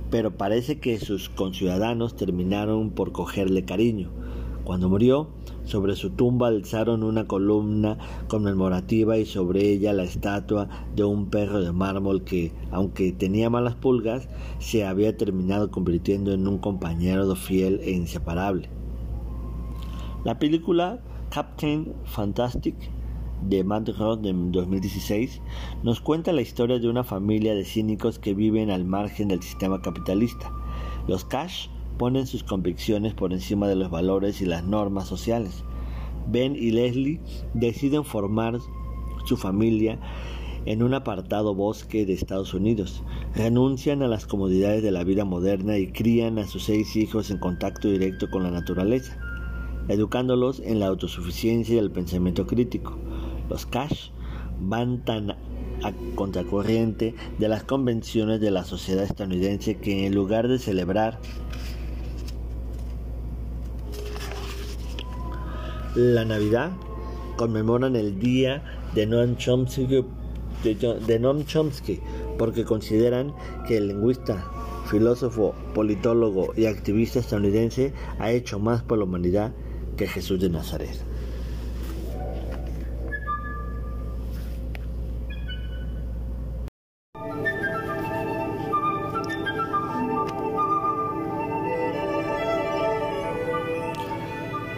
pero 0.09 0.37
parece 0.37 0.79
que 0.79 0.99
sus 0.99 1.29
conciudadanos 1.29 2.15
terminaron 2.15 2.91
por 2.91 3.11
cogerle 3.11 3.65
cariño. 3.65 4.09
Cuando 4.63 4.89
murió, 4.89 5.29
sobre 5.63 5.95
su 5.95 6.11
tumba 6.11 6.47
alzaron 6.47 7.03
una 7.03 7.27
columna 7.27 7.97
conmemorativa 8.27 9.17
y 9.17 9.25
sobre 9.25 9.69
ella 9.69 9.93
la 9.93 10.03
estatua 10.03 10.69
de 10.95 11.03
un 11.03 11.29
perro 11.29 11.61
de 11.61 11.71
mármol 11.71 12.23
que, 12.23 12.51
aunque 12.71 13.11
tenía 13.11 13.49
malas 13.49 13.75
pulgas, 13.75 14.27
se 14.59 14.85
había 14.85 15.17
terminado 15.17 15.71
convirtiendo 15.71 16.31
en 16.31 16.47
un 16.47 16.59
compañero 16.59 17.35
fiel 17.35 17.79
e 17.83 17.91
inseparable. 17.91 18.80
La 20.23 20.37
película 20.37 20.99
Captain 21.31 21.95
Fantastic 22.05 22.75
de 23.41 23.63
Matt 23.63 23.89
Roth 23.97 24.21
de 24.21 24.33
2016 24.33 25.41
nos 25.81 25.99
cuenta 25.99 26.31
la 26.31 26.43
historia 26.43 26.77
de 26.77 26.87
una 26.87 27.03
familia 27.03 27.55
de 27.55 27.65
cínicos 27.65 28.19
que 28.19 28.35
viven 28.35 28.69
al 28.69 28.85
margen 28.85 29.29
del 29.29 29.41
sistema 29.41 29.81
capitalista. 29.81 30.51
Los 31.07 31.25
Cash 31.25 31.69
ponen 31.97 32.27
sus 32.27 32.43
convicciones 32.43 33.15
por 33.15 33.33
encima 33.33 33.67
de 33.67 33.75
los 33.75 33.89
valores 33.89 34.41
y 34.41 34.45
las 34.45 34.63
normas 34.63 35.07
sociales. 35.07 35.63
Ben 36.27 36.55
y 36.55 36.69
Leslie 36.69 37.19
deciden 37.55 38.03
formar 38.03 38.59
su 39.25 39.37
familia 39.37 39.99
en 40.65 40.83
un 40.83 40.93
apartado 40.93 41.55
bosque 41.55 42.05
de 42.05 42.13
Estados 42.13 42.53
Unidos. 42.53 43.03
Renuncian 43.35 44.03
a 44.03 44.07
las 44.07 44.27
comodidades 44.27 44.83
de 44.83 44.91
la 44.91 45.03
vida 45.03 45.25
moderna 45.25 45.77
y 45.77 45.91
crían 45.91 46.37
a 46.37 46.45
sus 46.45 46.65
seis 46.65 46.95
hijos 46.95 47.31
en 47.31 47.39
contacto 47.39 47.87
directo 47.87 48.29
con 48.29 48.43
la 48.43 48.51
naturaleza, 48.51 49.17
educándolos 49.91 50.61
en 50.63 50.79
la 50.79 50.87
autosuficiencia 50.87 51.75
y 51.75 51.79
el 51.79 51.91
pensamiento 51.91 52.47
crítico. 52.47 52.97
Los 53.49 53.65
Cash 53.65 54.09
van 54.59 55.03
tan 55.03 55.31
a 55.31 55.93
contracorriente 56.15 57.15
de 57.39 57.47
las 57.47 57.63
convenciones 57.63 58.39
de 58.39 58.51
la 58.51 58.63
sociedad 58.63 59.03
estadounidense 59.03 59.77
que 59.77 60.05
en 60.05 60.13
lugar 60.13 60.47
de 60.47 60.59
celebrar 60.59 61.19
la 65.95 66.23
Navidad 66.23 66.71
conmemoran 67.35 67.95
el 67.95 68.19
día 68.19 68.63
de 68.93 69.07
Noam 69.07 69.35
Chomsky, 69.35 70.05
de 70.63 71.19
Noam 71.19 71.45
Chomsky 71.45 71.99
porque 72.37 72.63
consideran 72.63 73.33
que 73.67 73.77
el 73.77 73.87
lingüista, 73.87 74.45
filósofo, 74.85 75.55
politólogo 75.73 76.53
y 76.55 76.65
activista 76.65 77.19
estadounidense 77.19 77.93
ha 78.19 78.31
hecho 78.31 78.59
más 78.59 78.83
por 78.83 78.99
la 78.99 79.05
humanidad 79.05 79.51
que 80.01 80.07
Jesús 80.07 80.39
de 80.39 80.49
Nazaret. 80.49 80.97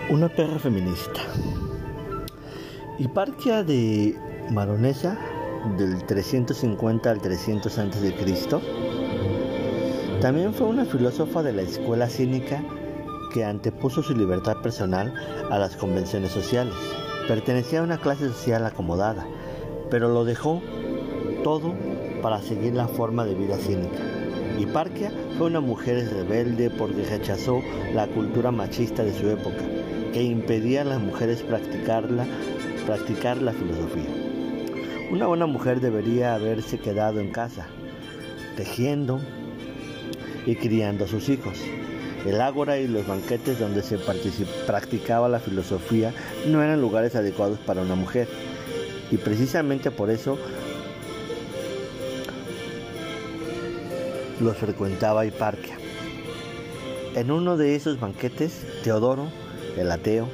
Una 0.10 0.28
perra 0.28 0.60
feminista. 0.60 1.22
Hiparquia 3.00 3.64
de 3.64 4.18
Maronesa, 4.52 5.18
del 5.78 6.06
350 6.06 7.10
al 7.10 7.22
300 7.22 7.78
a.C., 7.78 8.14
también 10.20 10.54
fue 10.54 10.68
una 10.68 10.84
filósofa 10.84 11.42
de 11.44 11.54
la 11.54 11.62
escuela 11.62 12.10
cínica 12.10 12.62
que 13.34 13.44
antepuso 13.44 14.04
su 14.04 14.16
libertad 14.16 14.58
personal 14.62 15.14
a 15.50 15.58
las 15.58 15.76
convenciones 15.76 16.32
sociales. 16.32 16.76
Pertenecía 17.28 17.80
a 17.80 17.84
una 17.84 17.98
clase 17.98 18.28
social 18.28 18.66
acomodada, 18.66 19.26
pero 19.90 20.08
lo 20.08 20.24
dejó 20.24 20.62
todo 21.44 21.74
para 22.22 22.42
seguir 22.42 22.76
la 22.76 22.88
forma 22.88 23.26
de 23.26 23.36
vida 23.36 23.58
cínica. 23.58 24.00
Hiparquia 24.60 25.12
fue 25.38 25.48
una 25.48 25.62
mujer 25.62 26.08
rebelde 26.14 26.70
porque 26.70 27.04
rechazó 27.04 27.62
la 27.94 28.08
cultura 28.08 28.52
machista 28.52 29.04
de 29.04 29.14
su 29.14 29.28
época 29.30 29.64
que 30.14 30.22
impedía 30.22 30.82
a 30.82 30.86
las 30.86 31.02
mujeres 31.02 31.42
practicarla, 31.42 32.28
practicar 32.86 33.42
la 33.42 33.52
filosofía. 33.52 34.10
Una 35.12 35.26
buena 35.26 35.48
mujer 35.48 35.82
debería 35.82 36.36
haberse 36.36 36.78
quedado 36.78 37.20
en 37.20 37.32
casa, 37.32 37.66
tejiendo 38.56 39.20
y 40.46 40.56
criando 40.56 41.06
a 41.06 41.08
sus 41.08 41.30
hijos. 41.30 41.58
El 42.26 42.40
ágora 42.40 42.78
y 42.78 42.88
los 42.88 43.06
banquetes 43.06 43.60
donde 43.60 43.84
se 43.84 43.98
practicaba 44.66 45.28
la 45.28 45.40
filosofía 45.40 46.14
no 46.48 46.64
eran 46.64 46.82
lugares 46.82 47.16
adecuados 47.16 47.60
para 47.60 47.82
una 47.82 47.96
mujer. 47.96 48.30
Y 49.12 49.18
precisamente 49.18 49.92
por 49.92 50.10
eso 50.10 50.38
los 54.40 54.56
frecuentaba 54.58 55.26
Hiparquia. 55.26 55.78
En 57.16 57.30
uno 57.30 57.58
de 57.58 57.76
esos 57.76 58.00
banquetes, 58.00 58.66
Teodoro 58.84 59.28
el 59.78 59.92
ateo, 59.92 60.28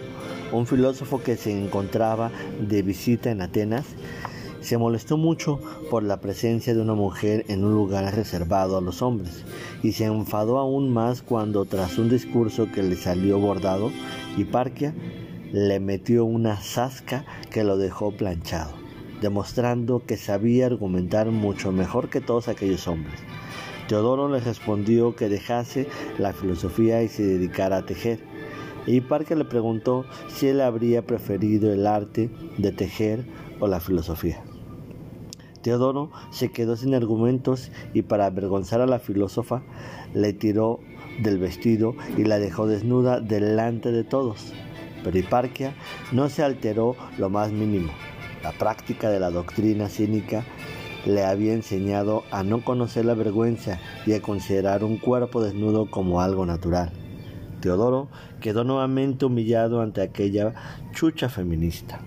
un 0.52 0.68
filósofo 0.68 1.22
que 1.22 1.38
se 1.38 1.52
encontraba 1.52 2.32
de 2.60 2.82
visita 2.82 3.32
en 3.32 3.42
Atenas, 3.42 3.86
se 4.62 4.78
molestó 4.78 5.18
mucho 5.18 5.60
por 5.90 6.04
la 6.04 6.20
presencia 6.20 6.74
de 6.74 6.82
una 6.82 6.94
mujer 6.94 7.46
en 7.48 7.64
un 7.64 7.74
lugar 7.74 8.14
reservado 8.14 8.78
a 8.78 8.82
los 8.82 9.02
hombres 9.02 9.44
y 9.84 9.94
se 9.94 10.06
enfadó 10.06 10.60
aún 10.60 10.92
más 10.94 11.22
cuando 11.22 11.66
tras 11.66 11.98
un 11.98 12.10
discurso 12.10 12.72
que 12.72 12.84
le 12.84 12.96
salió 12.96 13.40
bordado, 13.40 13.92
Hiparquia 14.38 14.94
le 15.52 15.80
metió 15.80 16.26
una 16.26 16.58
zasca 16.58 17.26
que 17.50 17.64
lo 17.64 17.78
dejó 17.78 18.12
planchado, 18.12 18.72
demostrando 19.22 20.06
que 20.06 20.18
sabía 20.18 20.68
argumentar 20.68 21.32
mucho 21.32 21.72
mejor 21.72 22.10
que 22.10 22.22
todos 22.22 22.48
aquellos 22.48 22.88
hombres. 22.88 23.20
Teodoro 23.88 24.30
le 24.30 24.40
respondió 24.40 25.16
que 25.16 25.30
dejase 25.30 25.88
la 26.20 26.32
filosofía 26.34 27.02
y 27.02 27.08
se 27.08 27.24
dedicara 27.24 27.78
a 27.78 27.86
tejer. 27.86 28.20
Y 28.86 29.02
Parker 29.02 29.38
le 29.38 29.46
preguntó 29.46 30.06
si 30.28 30.48
él 30.48 30.62
habría 30.62 31.02
preferido 31.06 31.74
el 31.74 31.88
arte 31.88 32.30
de 32.60 32.72
tejer 32.72 33.26
o 33.60 33.68
la 33.68 33.80
filosofía. 33.80 34.44
Teodoro 35.62 36.10
se 36.32 36.52
quedó 36.52 36.76
sin 36.76 36.96
argumentos 36.96 37.72
y 37.94 38.04
para 38.04 38.26
avergonzar 38.26 38.82
a 38.82 38.86
la 38.86 39.00
filósofa 39.00 39.62
le 40.14 40.34
tiró 40.34 40.80
del 41.22 41.38
vestido 41.38 41.96
y 42.18 42.24
la 42.24 42.40
dejó 42.40 42.68
desnuda 42.68 43.20
delante 43.20 43.92
de 43.92 44.04
todos. 44.04 44.54
Pero 45.04 45.18
Hiparquia 45.18 45.76
no 46.12 46.30
se 46.30 46.44
alteró 46.44 46.96
lo 47.18 47.30
más 47.30 47.52
mínimo. 47.52 47.92
La 48.44 48.52
práctica 48.54 49.10
de 49.10 49.20
la 49.20 49.32
doctrina 49.32 49.90
cínica 49.90 50.46
le 51.06 51.24
había 51.26 51.54
enseñado 51.54 52.24
a 52.32 52.44
no 52.44 52.64
conocer 52.64 53.06
la 53.06 53.14
vergüenza 53.14 53.80
y 54.06 54.14
a 54.14 54.22
considerar 54.22 54.84
un 54.84 54.98
cuerpo 54.98 55.42
desnudo 55.42 55.90
como 55.90 56.22
algo 56.22 56.46
natural. 56.46 56.92
Teodoro 57.62 58.08
quedó 58.40 58.64
nuevamente 58.64 59.26
humillado 59.26 59.82
ante 59.82 60.02
aquella 60.02 60.54
chucha 60.94 61.28
feminista. 61.28 62.00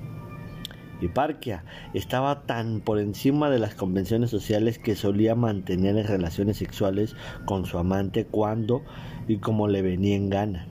Hiparquia 1.02 1.64
estaba 1.94 2.42
tan 2.42 2.80
por 2.80 2.98
encima 2.98 3.50
de 3.50 3.58
las 3.58 3.74
convenciones 3.74 4.30
sociales 4.30 4.78
que 4.78 4.94
solía 4.94 5.34
mantener 5.34 6.06
relaciones 6.06 6.58
sexuales 6.58 7.16
con 7.44 7.66
su 7.66 7.78
amante 7.78 8.24
cuando 8.24 8.82
y 9.28 9.38
como 9.38 9.68
le 9.68 9.82
venía 9.82 10.16
en 10.16 10.30
gana, 10.30 10.66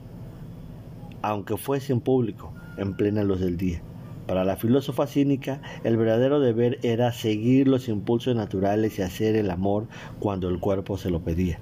aunque 1.22 1.56
fuese 1.56 1.92
en 1.92 2.00
público, 2.00 2.52
en 2.76 2.94
plena 2.94 3.22
luz 3.22 3.40
del 3.40 3.56
día. 3.56 3.82
Para 4.26 4.44
la 4.44 4.56
filósofa 4.56 5.06
cínica, 5.06 5.60
el 5.82 5.96
verdadero 5.96 6.38
deber 6.38 6.78
era 6.82 7.12
seguir 7.12 7.66
los 7.66 7.88
impulsos 7.88 8.36
naturales 8.36 8.98
y 8.98 9.02
hacer 9.02 9.34
el 9.34 9.50
amor 9.50 9.88
cuando 10.20 10.48
el 10.48 10.60
cuerpo 10.60 10.96
se 10.96 11.10
lo 11.10 11.20
pedía. 11.20 11.58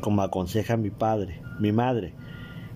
Como 0.00 0.22
aconseja 0.22 0.76
mi 0.76 0.90
padre, 0.90 1.40
mi 1.58 1.72
madre, 1.72 2.12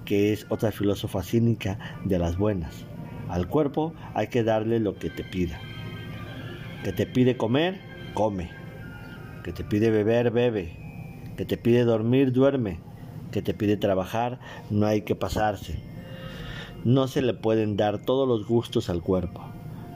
que 0.04 0.32
es 0.32 0.46
otra 0.48 0.72
filósofa 0.72 1.22
cínica 1.22 1.78
de 2.04 2.18
las 2.18 2.38
buenas. 2.38 2.86
Al 3.28 3.48
cuerpo 3.48 3.94
hay 4.14 4.28
que 4.28 4.44
darle 4.44 4.80
lo 4.80 4.96
que 4.96 5.10
te 5.10 5.24
pida. 5.24 5.58
Que 6.82 6.92
te 6.92 7.06
pide 7.06 7.36
comer, 7.36 7.80
come. 8.14 8.50
Que 9.42 9.52
te 9.52 9.64
pide 9.64 9.90
beber, 9.90 10.30
bebe. 10.30 10.76
Que 11.36 11.44
te 11.44 11.56
pide 11.56 11.84
dormir, 11.84 12.32
duerme. 12.32 12.80
Que 13.32 13.42
te 13.42 13.54
pide 13.54 13.76
trabajar, 13.76 14.38
no 14.70 14.86
hay 14.86 15.02
que 15.02 15.14
pasarse. 15.14 15.82
No 16.84 17.08
se 17.08 17.22
le 17.22 17.34
pueden 17.34 17.76
dar 17.76 17.98
todos 17.98 18.28
los 18.28 18.46
gustos 18.46 18.90
al 18.90 19.00
cuerpo. 19.02 19.42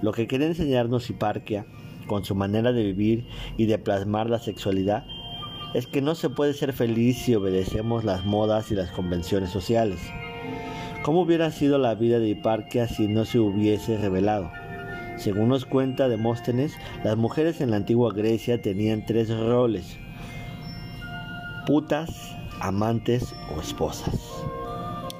Lo 0.00 0.12
que 0.12 0.26
quiere 0.26 0.46
enseñarnos 0.46 1.10
Hiparquia, 1.10 1.66
con 2.06 2.24
su 2.24 2.34
manera 2.34 2.72
de 2.72 2.82
vivir 2.82 3.26
y 3.56 3.66
de 3.66 3.78
plasmar 3.78 4.30
la 4.30 4.38
sexualidad, 4.38 5.04
es 5.74 5.86
que 5.86 6.00
no 6.00 6.14
se 6.14 6.30
puede 6.30 6.54
ser 6.54 6.72
feliz 6.72 7.18
si 7.18 7.34
obedecemos 7.34 8.04
las 8.04 8.24
modas 8.24 8.70
y 8.72 8.74
las 8.74 8.90
convenciones 8.90 9.50
sociales. 9.50 10.00
¿Cómo 11.08 11.22
hubiera 11.22 11.50
sido 11.50 11.78
la 11.78 11.94
vida 11.94 12.18
de 12.18 12.28
Hiparquia 12.28 12.86
si 12.86 13.08
no 13.08 13.24
se 13.24 13.38
hubiese 13.38 13.96
revelado? 13.96 14.52
Según 15.16 15.48
nos 15.48 15.64
cuenta 15.64 16.06
Demóstenes, 16.06 16.74
las 17.02 17.16
mujeres 17.16 17.62
en 17.62 17.70
la 17.70 17.78
antigua 17.78 18.12
Grecia 18.12 18.60
tenían 18.60 19.06
tres 19.06 19.30
roles, 19.30 19.96
putas, 21.66 22.10
amantes 22.60 23.34
o 23.56 23.58
esposas. 23.58 24.20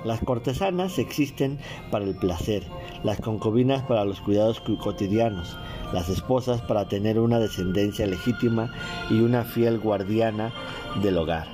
Las 0.05 0.21
cortesanas 0.21 0.99
existen 0.99 1.57
para 1.91 2.05
el 2.05 2.15
placer, 2.15 2.65
las 3.03 3.19
concubinas 3.23 3.83
para 3.85 4.05
los 4.05 4.21
cuidados 4.21 4.61
cotidianos, 4.61 5.57
las 5.95 6.11
esposas 6.11 6.61
para 6.61 6.87
tener 6.87 7.19
una 7.19 7.39
descendencia 7.39 8.07
legítima 8.07 8.71
y 9.09 9.21
una 9.21 9.43
fiel 9.43 9.79
guardiana 9.79 10.53
del 11.03 11.17
hogar. 11.17 11.47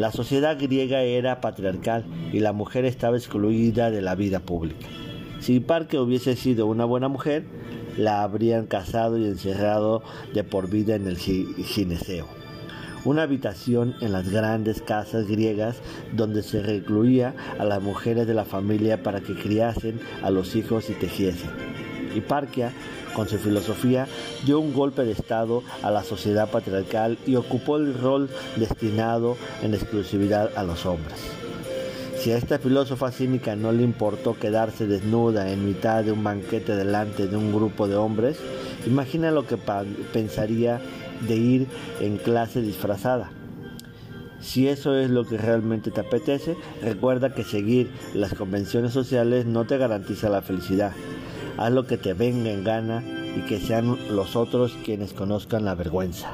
La 0.00 0.10
sociedad 0.10 0.56
griega 0.58 1.02
era 1.02 1.42
patriarcal 1.42 2.06
y 2.32 2.40
la 2.40 2.54
mujer 2.54 2.86
estaba 2.86 3.18
excluida 3.18 3.90
de 3.90 4.00
la 4.00 4.14
vida 4.14 4.40
pública. 4.40 4.86
Si 5.40 5.60
Parque 5.60 5.98
hubiese 5.98 6.36
sido 6.36 6.64
una 6.68 6.86
buena 6.86 7.08
mujer, 7.08 7.44
la 7.98 8.22
habrían 8.22 8.64
casado 8.64 9.18
y 9.18 9.26
encerrado 9.26 10.02
de 10.32 10.42
por 10.42 10.70
vida 10.70 10.94
en 10.94 11.06
el 11.06 11.18
gineceo, 11.18 12.26
una 13.04 13.24
habitación 13.24 13.94
en 14.00 14.12
las 14.12 14.30
grandes 14.30 14.80
casas 14.80 15.26
griegas 15.26 15.82
donde 16.14 16.42
se 16.42 16.62
recluía 16.62 17.34
a 17.58 17.66
las 17.66 17.82
mujeres 17.82 18.26
de 18.26 18.32
la 18.32 18.46
familia 18.46 19.02
para 19.02 19.20
que 19.20 19.34
criasen 19.34 20.00
a 20.22 20.30
los 20.30 20.56
hijos 20.56 20.88
y 20.88 20.94
tejiesen. 20.94 21.79
Hiparquia 22.14 22.72
con 23.14 23.28
su 23.28 23.38
filosofía, 23.38 24.06
dio 24.44 24.60
un 24.60 24.72
golpe 24.72 25.04
de 25.04 25.12
Estado 25.12 25.62
a 25.82 25.90
la 25.90 26.04
sociedad 26.04 26.50
patriarcal 26.50 27.18
y 27.26 27.36
ocupó 27.36 27.76
el 27.76 27.94
rol 27.98 28.28
destinado 28.56 29.36
en 29.62 29.74
exclusividad 29.74 30.50
a 30.56 30.62
los 30.62 30.86
hombres. 30.86 31.18
Si 32.18 32.30
a 32.32 32.36
esta 32.36 32.58
filósofa 32.58 33.10
cínica 33.10 33.56
no 33.56 33.72
le 33.72 33.82
importó 33.82 34.38
quedarse 34.38 34.86
desnuda 34.86 35.50
en 35.50 35.64
mitad 35.64 36.04
de 36.04 36.12
un 36.12 36.22
banquete 36.22 36.76
delante 36.76 37.26
de 37.26 37.36
un 37.36 37.50
grupo 37.50 37.88
de 37.88 37.96
hombres, 37.96 38.38
imagina 38.86 39.30
lo 39.30 39.46
que 39.46 39.56
pensaría 40.12 40.80
de 41.26 41.36
ir 41.36 41.66
en 42.00 42.18
clase 42.18 42.60
disfrazada. 42.60 43.30
Si 44.40 44.68
eso 44.68 44.96
es 44.96 45.10
lo 45.10 45.24
que 45.24 45.38
realmente 45.38 45.90
te 45.90 46.00
apetece, 46.00 46.56
recuerda 46.82 47.34
que 47.34 47.44
seguir 47.44 47.90
las 48.14 48.34
convenciones 48.34 48.92
sociales 48.92 49.46
no 49.46 49.66
te 49.66 49.78
garantiza 49.78 50.28
la 50.28 50.42
felicidad 50.42 50.92
haz 51.56 51.72
lo 51.72 51.86
que 51.86 51.96
te 51.96 52.14
venga 52.14 52.50
en 52.50 52.64
gana 52.64 53.02
y 53.36 53.42
que 53.42 53.58
sean 53.60 53.96
los 54.14 54.36
otros 54.36 54.76
quienes 54.84 55.12
conozcan 55.12 55.64
la 55.64 55.74
vergüenza. 55.74 56.32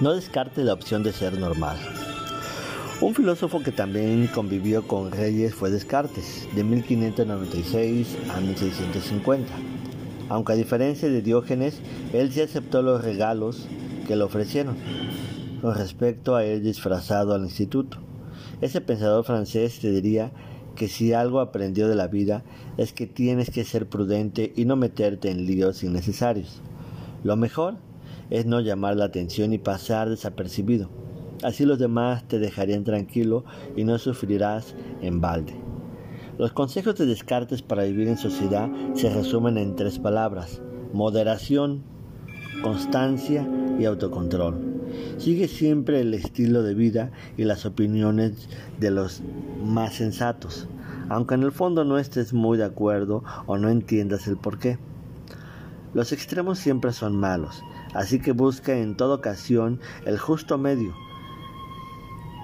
No 0.00 0.14
descarte 0.14 0.64
la 0.64 0.74
opción 0.74 1.02
de 1.02 1.12
ser 1.12 1.38
normal. 1.38 1.78
Un 3.00 3.14
filósofo 3.14 3.62
que 3.62 3.72
también 3.72 4.26
convivió 4.26 4.86
con 4.86 5.10
reyes 5.10 5.54
fue 5.54 5.70
Descartes, 5.70 6.46
de 6.54 6.62
1596 6.62 8.16
a 8.34 8.40
1650. 8.40 9.52
Aunque 10.28 10.52
a 10.52 10.56
diferencia 10.56 11.08
de 11.08 11.22
Diógenes, 11.22 11.80
él 12.12 12.32
sí 12.32 12.40
aceptó 12.40 12.82
los 12.82 13.02
regalos 13.02 13.66
que 14.04 14.16
le 14.16 14.24
ofrecieron 14.24 14.76
con 15.60 15.74
respecto 15.74 16.36
a 16.36 16.44
él 16.44 16.62
disfrazado 16.62 17.34
al 17.34 17.44
instituto. 17.44 17.98
Ese 18.60 18.80
pensador 18.80 19.24
francés 19.24 19.78
te 19.80 19.90
diría 19.90 20.32
que 20.76 20.88
si 20.88 21.12
algo 21.12 21.40
aprendió 21.40 21.88
de 21.88 21.94
la 21.94 22.08
vida 22.08 22.44
es 22.76 22.92
que 22.92 23.06
tienes 23.06 23.50
que 23.50 23.64
ser 23.64 23.88
prudente 23.88 24.52
y 24.56 24.64
no 24.64 24.76
meterte 24.76 25.30
en 25.30 25.46
líos 25.46 25.82
innecesarios. 25.82 26.60
Lo 27.22 27.36
mejor 27.36 27.76
es 28.30 28.46
no 28.46 28.60
llamar 28.60 28.96
la 28.96 29.06
atención 29.06 29.52
y 29.52 29.58
pasar 29.58 30.10
desapercibido. 30.10 30.90
Así 31.42 31.64
los 31.64 31.78
demás 31.78 32.26
te 32.28 32.38
dejarían 32.38 32.84
tranquilo 32.84 33.44
y 33.76 33.84
no 33.84 33.98
sufrirás 33.98 34.74
en 35.02 35.20
balde. 35.20 35.54
Los 36.38 36.52
consejos 36.52 36.96
de 36.96 37.06
Descartes 37.06 37.62
para 37.62 37.84
vivir 37.84 38.08
en 38.08 38.18
sociedad 38.18 38.68
se 38.94 39.08
resumen 39.08 39.56
en 39.56 39.76
tres 39.76 39.98
palabras. 39.98 40.62
Moderación, 40.92 41.84
constancia 42.64 43.46
y 43.78 43.84
autocontrol. 43.84 44.56
Sigue 45.18 45.48
siempre 45.48 46.00
el 46.00 46.14
estilo 46.14 46.62
de 46.62 46.72
vida 46.72 47.10
y 47.36 47.44
las 47.44 47.66
opiniones 47.66 48.48
de 48.80 48.90
los 48.90 49.22
más 49.62 49.96
sensatos, 49.96 50.66
aunque 51.10 51.34
en 51.34 51.42
el 51.42 51.52
fondo 51.52 51.84
no 51.84 51.98
estés 51.98 52.32
muy 52.32 52.56
de 52.56 52.64
acuerdo 52.64 53.22
o 53.44 53.58
no 53.58 53.68
entiendas 53.68 54.26
el 54.28 54.38
por 54.38 54.58
qué. 54.58 54.78
Los 55.92 56.12
extremos 56.12 56.58
siempre 56.58 56.94
son 56.94 57.20
malos, 57.20 57.62
así 57.92 58.18
que 58.18 58.32
busca 58.32 58.74
en 58.74 58.96
toda 58.96 59.16
ocasión 59.16 59.78
el 60.06 60.18
justo 60.18 60.56
medio. 60.56 60.94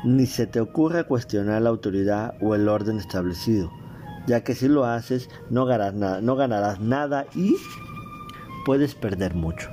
Ni 0.04 0.26
se 0.26 0.46
te 0.46 0.60
ocurra 0.60 1.04
cuestionar 1.04 1.62
la 1.62 1.70
autoridad 1.70 2.34
o 2.42 2.54
el 2.54 2.68
orden 2.68 2.98
establecido, 2.98 3.72
ya 4.26 4.44
que 4.44 4.54
si 4.54 4.68
lo 4.68 4.84
haces 4.84 5.30
no 5.48 5.64
ganarás, 5.64 6.22
no 6.22 6.36
ganarás 6.36 6.78
nada 6.78 7.24
y 7.34 7.56
puedes 8.66 8.94
perder 8.94 9.34
mucho. 9.34 9.70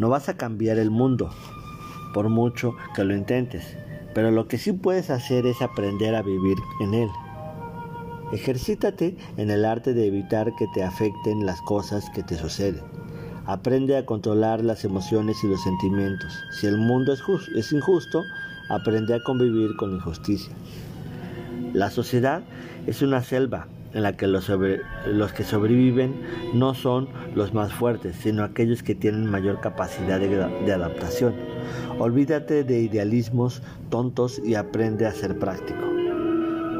No 0.00 0.08
vas 0.08 0.30
a 0.30 0.38
cambiar 0.38 0.78
el 0.78 0.90
mundo, 0.90 1.28
por 2.14 2.30
mucho 2.30 2.74
que 2.94 3.04
lo 3.04 3.14
intentes, 3.14 3.76
pero 4.14 4.30
lo 4.30 4.48
que 4.48 4.56
sí 4.56 4.72
puedes 4.72 5.10
hacer 5.10 5.44
es 5.44 5.60
aprender 5.60 6.14
a 6.14 6.22
vivir 6.22 6.56
en 6.80 6.94
él. 6.94 7.10
Ejercítate 8.32 9.18
en 9.36 9.50
el 9.50 9.66
arte 9.66 9.92
de 9.92 10.06
evitar 10.06 10.54
que 10.56 10.66
te 10.72 10.82
afecten 10.82 11.44
las 11.44 11.60
cosas 11.60 12.08
que 12.14 12.22
te 12.22 12.38
suceden. 12.38 12.80
Aprende 13.44 13.98
a 13.98 14.06
controlar 14.06 14.64
las 14.64 14.86
emociones 14.86 15.44
y 15.44 15.48
los 15.48 15.62
sentimientos. 15.62 16.32
Si 16.50 16.66
el 16.66 16.78
mundo 16.78 17.12
es, 17.12 17.20
es 17.54 17.70
injusto, 17.70 18.22
aprende 18.70 19.14
a 19.14 19.22
convivir 19.22 19.76
con 19.76 19.92
injusticia. 19.92 20.54
La 21.74 21.90
sociedad 21.90 22.42
es 22.86 23.02
una 23.02 23.22
selva 23.22 23.68
en 23.92 24.02
la 24.02 24.16
que 24.16 24.26
los, 24.26 24.50
los, 25.06 25.32
que 25.32 25.44
sobreviven 25.44 26.14
no 26.54 26.74
son 26.74 27.08
los 27.34 27.54
más 27.54 27.72
fuertes, 27.72 28.16
sino 28.16 28.44
aquellos 28.44 28.82
que 28.82 28.94
tienen 28.94 29.30
mayor 29.30 29.60
capacidad 29.60 30.20
de, 30.20 30.28
de, 30.28 30.72
adaptación. 30.72 31.34
Olvídate 31.98 32.64
de 32.64 32.80
idealismos 32.80 33.62
tontos 33.90 34.40
y 34.44 34.54
aprende 34.54 35.06
a 35.06 35.12
ser 35.12 35.38
práctico. 35.38 35.90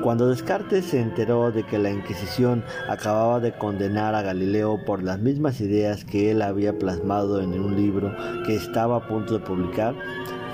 Cuando 0.03 0.29
Descartes 0.29 0.87
se 0.87 1.01
enteró 1.01 1.53
de 1.53 1.62
que 1.62 1.79
la 1.79 1.90
Inquisición 1.90 2.64
acababa 2.88 3.38
de 3.38 3.53
condenar 3.53 4.14
a 4.14 4.23
Galileo 4.23 4.83
por 4.87 5.03
las 5.03 5.18
mismas 5.18 5.61
ideas 5.61 6.07
que 6.07 6.31
él 6.31 6.40
había 6.40 6.79
plasmado 6.79 7.42
en 7.42 7.53
un 7.61 7.77
libro 7.77 8.16
que 8.46 8.57
estaba 8.57 8.96
a 8.96 9.07
punto 9.07 9.35
de 9.35 9.44
publicar, 9.44 9.94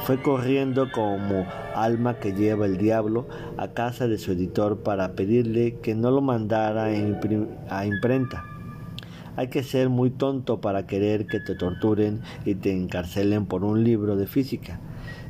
fue 0.06 0.22
corriendo 0.22 0.92
como 0.92 1.44
alma 1.74 2.20
que 2.20 2.32
lleva 2.32 2.64
el 2.64 2.78
diablo 2.78 3.26
a 3.56 3.72
casa 3.72 4.06
de 4.06 4.18
su 4.18 4.30
editor 4.30 4.84
para 4.84 5.14
pedirle 5.14 5.80
que 5.82 5.96
no 5.96 6.12
lo 6.12 6.20
mandara 6.20 6.84
a 6.84 7.86
imprenta. 7.86 8.44
Hay 9.34 9.48
que 9.48 9.64
ser 9.64 9.88
muy 9.88 10.10
tonto 10.10 10.60
para 10.60 10.86
querer 10.86 11.26
que 11.26 11.40
te 11.40 11.56
torturen 11.56 12.20
y 12.44 12.54
te 12.54 12.70
encarcelen 12.70 13.46
por 13.46 13.64
un 13.64 13.82
libro 13.82 14.14
de 14.14 14.28
física. 14.28 14.78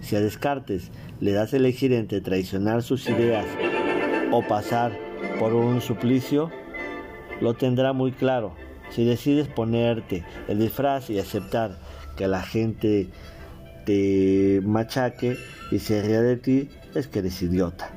Si 0.00 0.14
a 0.14 0.20
Descartes 0.20 0.90
le 1.20 1.32
das 1.32 1.54
elegir 1.54 1.94
entre 1.94 2.20
traicionar 2.20 2.82
sus 2.82 3.08
ideas 3.08 3.46
o 4.30 4.42
pasar 4.42 4.92
por 5.38 5.54
un 5.54 5.80
suplicio, 5.80 6.50
lo 7.40 7.54
tendrá 7.54 7.94
muy 7.94 8.12
claro. 8.12 8.52
Si 8.90 9.06
decides 9.06 9.48
ponerte 9.48 10.22
el 10.48 10.58
disfraz 10.58 11.08
y 11.08 11.18
aceptar 11.18 11.78
que 12.18 12.28
la 12.28 12.42
gente 12.42 13.08
te 13.86 14.60
machaque 14.62 15.38
y 15.70 15.78
se 15.78 16.02
ría 16.02 16.20
de 16.20 16.36
ti, 16.36 16.68
es 16.94 17.06
que 17.08 17.20
eres 17.20 17.40
idiota. 17.40 17.90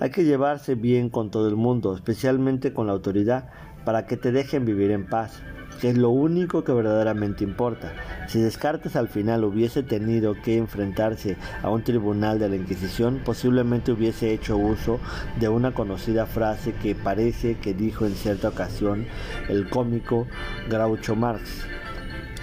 Hay 0.00 0.10
que 0.10 0.24
llevarse 0.24 0.74
bien 0.74 1.10
con 1.10 1.30
todo 1.30 1.48
el 1.48 1.54
mundo, 1.54 1.94
especialmente 1.94 2.72
con 2.72 2.88
la 2.88 2.94
autoridad, 2.94 3.50
para 3.84 4.06
que 4.06 4.16
te 4.16 4.32
dejen 4.32 4.64
vivir 4.64 4.90
en 4.90 5.06
paz 5.06 5.40
que 5.80 5.90
es 5.90 5.98
lo 5.98 6.10
único 6.10 6.64
que 6.64 6.72
verdaderamente 6.72 7.44
importa. 7.44 7.92
Si 8.28 8.40
Descartes 8.40 8.96
al 8.96 9.08
final 9.08 9.44
hubiese 9.44 9.82
tenido 9.82 10.34
que 10.34 10.56
enfrentarse 10.56 11.36
a 11.62 11.70
un 11.70 11.82
tribunal 11.82 12.38
de 12.38 12.48
la 12.48 12.56
Inquisición, 12.56 13.20
posiblemente 13.24 13.92
hubiese 13.92 14.32
hecho 14.32 14.56
uso 14.56 15.00
de 15.38 15.48
una 15.48 15.72
conocida 15.72 16.26
frase 16.26 16.72
que 16.74 16.94
parece 16.94 17.56
que 17.58 17.74
dijo 17.74 18.06
en 18.06 18.14
cierta 18.14 18.48
ocasión 18.48 19.06
el 19.48 19.68
cómico 19.68 20.26
Groucho 20.68 21.16
Marx. 21.16 21.66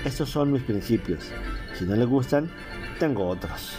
Estos 0.05 0.29
son 0.29 0.51
mis 0.51 0.63
principios. 0.63 1.31
Si 1.81 1.87
no 1.87 1.95
le 1.95 2.05
gustan, 2.05 2.51
tengo 2.99 3.27
otros. 3.27 3.73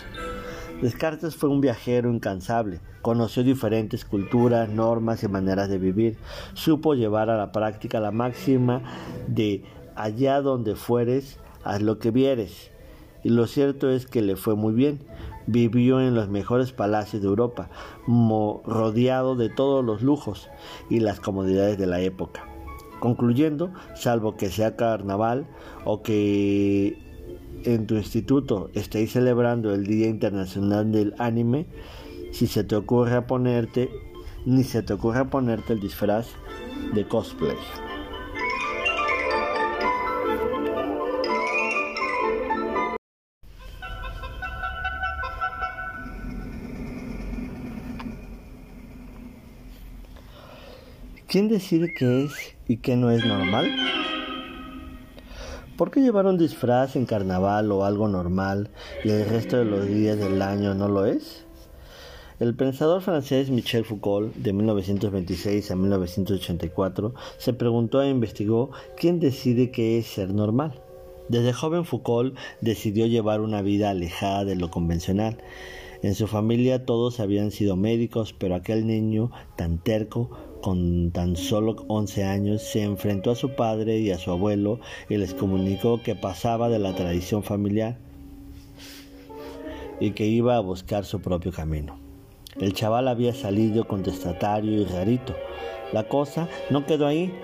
Descartes 0.83 1.37
fue 1.37 1.49
un 1.49 1.61
viajero 1.61 2.13
incansable, 2.13 2.81
conoció 3.01 3.45
diferentes 3.45 4.05
culturas, 4.05 4.69
normas 4.69 5.23
y 5.23 5.29
maneras 5.29 5.69
de 5.69 5.79
vivir, 5.79 6.19
supo 6.55 6.95
llevar 6.95 7.31
a 7.31 7.37
la 7.37 7.53
práctica 7.53 8.01
la 8.01 8.11
máxima 8.11 8.83
de 9.29 9.63
allá 9.95 10.41
donde 10.41 10.75
fueres, 10.75 11.39
haz 11.63 11.81
lo 11.81 12.01
que 12.01 12.11
vieres. 12.11 12.73
Y 13.23 13.29
lo 13.29 13.47
cierto 13.47 13.89
es 13.89 14.07
que 14.07 14.21
le 14.21 14.35
fue 14.35 14.57
muy 14.57 14.73
bien. 14.73 14.99
Vivió 15.47 16.01
en 16.01 16.17
los 16.17 16.29
mejores 16.29 16.73
palacios 16.73 17.23
de 17.23 17.29
Europa, 17.29 17.71
rodeado 18.09 19.37
de 19.37 19.49
todos 19.49 19.85
los 19.85 20.03
lujos 20.03 20.51
y 20.91 20.99
las 20.99 21.21
comodidades 21.21 21.79
de 21.79 21.87
la 21.87 22.01
época. 22.01 22.49
Concluyendo, 22.99 23.73
salvo 23.95 24.37
que 24.37 24.51
sea 24.51 24.75
carnaval 24.75 25.47
o 25.85 26.03
que 26.03 27.12
en 27.65 27.87
tu 27.87 27.95
instituto 27.97 28.71
estéis 28.75 29.13
celebrando 29.13 29.73
el 29.73 29.87
Día 29.87 30.09
Internacional 30.09 30.91
del 30.93 31.15
Anime, 31.19 31.67
si 32.33 32.47
se 32.47 32.65
te 32.65 32.77
ocurre 32.77 33.23
ponerte, 33.23 33.91
ni 34.47 34.65
se 34.65 34.83
te 34.83 34.95
ocurre 34.95 35.25
ponerte 35.27 35.73
el 35.73 35.81
disfraz 35.81 36.29
de 36.95 37.07
cosplay. 37.07 37.57
¿Quién 51.29 51.49
decide 51.49 51.95
qué 51.99 52.25
es 52.25 52.57
y 52.69 52.77
qué 52.77 52.95
no 52.95 53.11
es 53.11 53.25
normal? 53.25 54.02
¿Por 55.77 55.91
qué 55.91 56.01
llevar 56.01 56.27
un 56.27 56.37
disfraz 56.37 56.97
en 56.97 57.07
carnaval 57.07 57.73
o 57.73 57.85
algo 57.85 58.07
normal 58.07 58.69
y 59.05 59.09
el 59.09 59.27
resto 59.27 59.57
de 59.57 59.65
los 59.65 59.87
días 59.87 60.19
del 60.19 60.43
año 60.43 60.75
no 60.75 60.87
lo 60.87 61.07
es? 61.07 61.47
El 62.41 62.55
pensador 62.55 63.01
francés 63.01 63.49
Michel 63.49 63.87
Foucault, 63.87 64.35
de 64.35 64.53
1926 64.53 65.71
a 65.71 65.77
1984, 65.77 67.15
se 67.39 67.55
preguntó 67.55 68.03
e 68.03 68.11
investigó 68.11 68.71
quién 68.99 69.19
decide 69.19 69.71
qué 69.71 69.99
es 69.99 70.09
ser 70.09 70.35
normal. 70.35 70.79
Desde 71.29 71.55
joven 71.55 71.87
Foucault 71.87 72.37
decidió 72.61 73.07
llevar 73.07 73.41
una 73.41 73.63
vida 73.63 73.89
alejada 73.89 74.45
de 74.45 74.57
lo 74.57 74.71
convencional. 74.71 75.39
En 76.03 76.15
su 76.15 76.27
familia 76.27 76.85
todos 76.85 77.19
habían 77.19 77.51
sido 77.51 77.77
médicos, 77.77 78.35
pero 78.35 78.57
aquel 78.57 78.87
niño 78.87 79.31
tan 79.57 79.79
terco 79.79 80.31
con 80.63 81.11
tan 81.11 81.37
solo 81.37 81.77
11 81.89 82.25
años, 82.25 82.63
se 82.63 82.83
enfrentó 82.83 83.33
a 83.33 83.37
su 83.37 83.55
padre 83.55 83.99
y 83.99 84.11
a 84.11 84.19
su 84.19 84.31
abuelo 84.31 84.81
y 85.11 85.19
les 85.19 85.35
comunicó 85.35 86.03
que 86.03 86.15
pasaba 86.15 86.71
de 86.71 86.79
la 86.79 86.95
tradición 86.95 87.43
familiar 87.43 87.99
y 90.01 90.13
que 90.13 90.25
iba 90.25 90.57
a 90.57 90.61
buscar 90.61 91.05
su 91.05 91.21
propio 91.21 91.53
camino. 91.53 91.99
El 92.59 92.73
chaval 92.73 93.09
había 93.09 93.35
salido 93.35 93.87
contestatario 93.87 94.81
y 94.81 94.85
rarito. 94.85 95.35
La 95.93 96.09
cosa 96.09 96.49
no 96.71 96.87
quedó 96.87 97.07
ahí. 97.07 97.35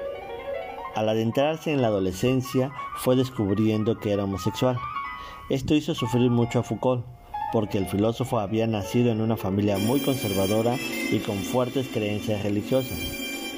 Al 0.95 1.09
adentrarse 1.09 1.73
en 1.73 1.83
la 1.83 1.89
adolescencia 1.89 2.73
fue 2.97 3.17
descubriendo 3.17 3.99
que 3.99 4.13
era 4.13 4.25
homosexual. 4.25 4.79
Esto 5.51 5.75
hizo 5.75 5.95
sufrir 5.95 6.31
mucho 6.31 6.61
a 6.61 6.63
Foucault 6.63 7.18
porque 7.53 7.79
el 7.79 7.87
filósofo 7.87 8.39
había 8.39 8.67
nacido 8.67 9.11
en 9.11 9.21
una 9.21 9.37
familia 9.37 9.79
muy 9.79 10.01
conservadora 10.01 10.77
y 11.11 11.19
con 11.19 11.37
fuertes 11.37 11.89
creencias 11.89 12.43
religiosas. 12.43 12.99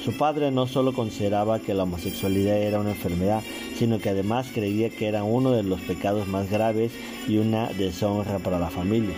Su 0.03 0.17
padre 0.17 0.49
no 0.49 0.65
solo 0.65 0.93
consideraba 0.93 1.59
que 1.59 1.75
la 1.75 1.83
homosexualidad 1.83 2.57
era 2.57 2.79
una 2.79 2.91
enfermedad, 2.91 3.41
sino 3.75 3.99
que 3.99 4.09
además 4.09 4.49
creía 4.51 4.89
que 4.89 5.07
era 5.07 5.23
uno 5.23 5.51
de 5.51 5.61
los 5.61 5.79
pecados 5.81 6.27
más 6.27 6.49
graves 6.49 6.91
y 7.27 7.37
una 7.37 7.67
deshonra 7.67 8.39
para 8.39 8.57
la 8.57 8.71
familia. 8.71 9.15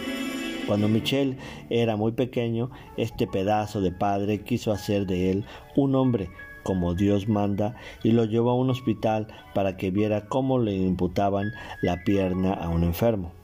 Cuando 0.68 0.88
Michel 0.88 1.38
era 1.70 1.96
muy 1.96 2.12
pequeño, 2.14 2.72
este 2.98 3.28
pedazo 3.28 3.80
de 3.80 3.92
padre 3.92 4.44
quiso 4.44 4.72
hacer 4.72 5.06
de 5.06 5.32
él 5.32 5.46
un 5.76 5.96
hombre 5.96 6.30
como 6.64 6.96
Dios 6.96 7.28
manda 7.28 7.76
y 8.04 8.12
lo 8.12 8.26
llevó 8.26 8.52
a 8.52 8.56
un 8.56 8.70
hospital 8.70 9.28
para 9.54 9.78
que 9.78 9.92
viera 9.92 10.28
cómo 10.28 10.60
le 10.60 10.76
imputaban 10.76 11.52
la 11.82 12.04
pierna 12.04 12.54
a 12.54 12.70
un 12.70 12.84
enfermo. 12.84 13.43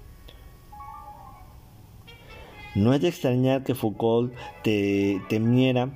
No 2.79 2.93
es 2.93 3.01
de 3.01 3.09
extrañar 3.09 3.63
que 3.63 3.75
Foucault 3.75 4.33
temiera 4.63 5.91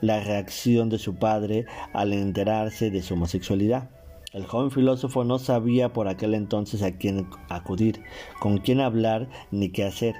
la 0.00 0.20
reacción 0.20 0.88
de 0.88 0.98
su 0.98 1.16
padre 1.16 1.66
al 1.92 2.14
enterarse 2.14 2.90
de 2.90 3.02
su 3.02 3.12
homosexualidad. 3.12 3.90
El 4.32 4.46
joven 4.46 4.70
filósofo 4.70 5.22
no 5.24 5.38
sabía 5.38 5.92
por 5.92 6.08
aquel 6.08 6.32
entonces 6.32 6.82
a 6.82 6.92
quién 6.92 7.28
acudir, 7.50 8.00
con 8.40 8.56
quién 8.56 8.80
hablar 8.80 9.28
ni 9.50 9.68
qué 9.68 9.84
hacer. 9.84 10.14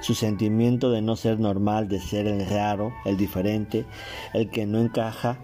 Su 0.00 0.14
sentimiento 0.14 0.92
de 0.92 1.02
no 1.02 1.16
ser 1.16 1.40
normal, 1.40 1.88
de 1.88 1.98
ser 1.98 2.28
el 2.28 2.48
raro, 2.48 2.92
el 3.04 3.16
diferente, 3.16 3.84
el 4.34 4.50
que 4.50 4.64
no 4.64 4.78
encaja, 4.78 5.40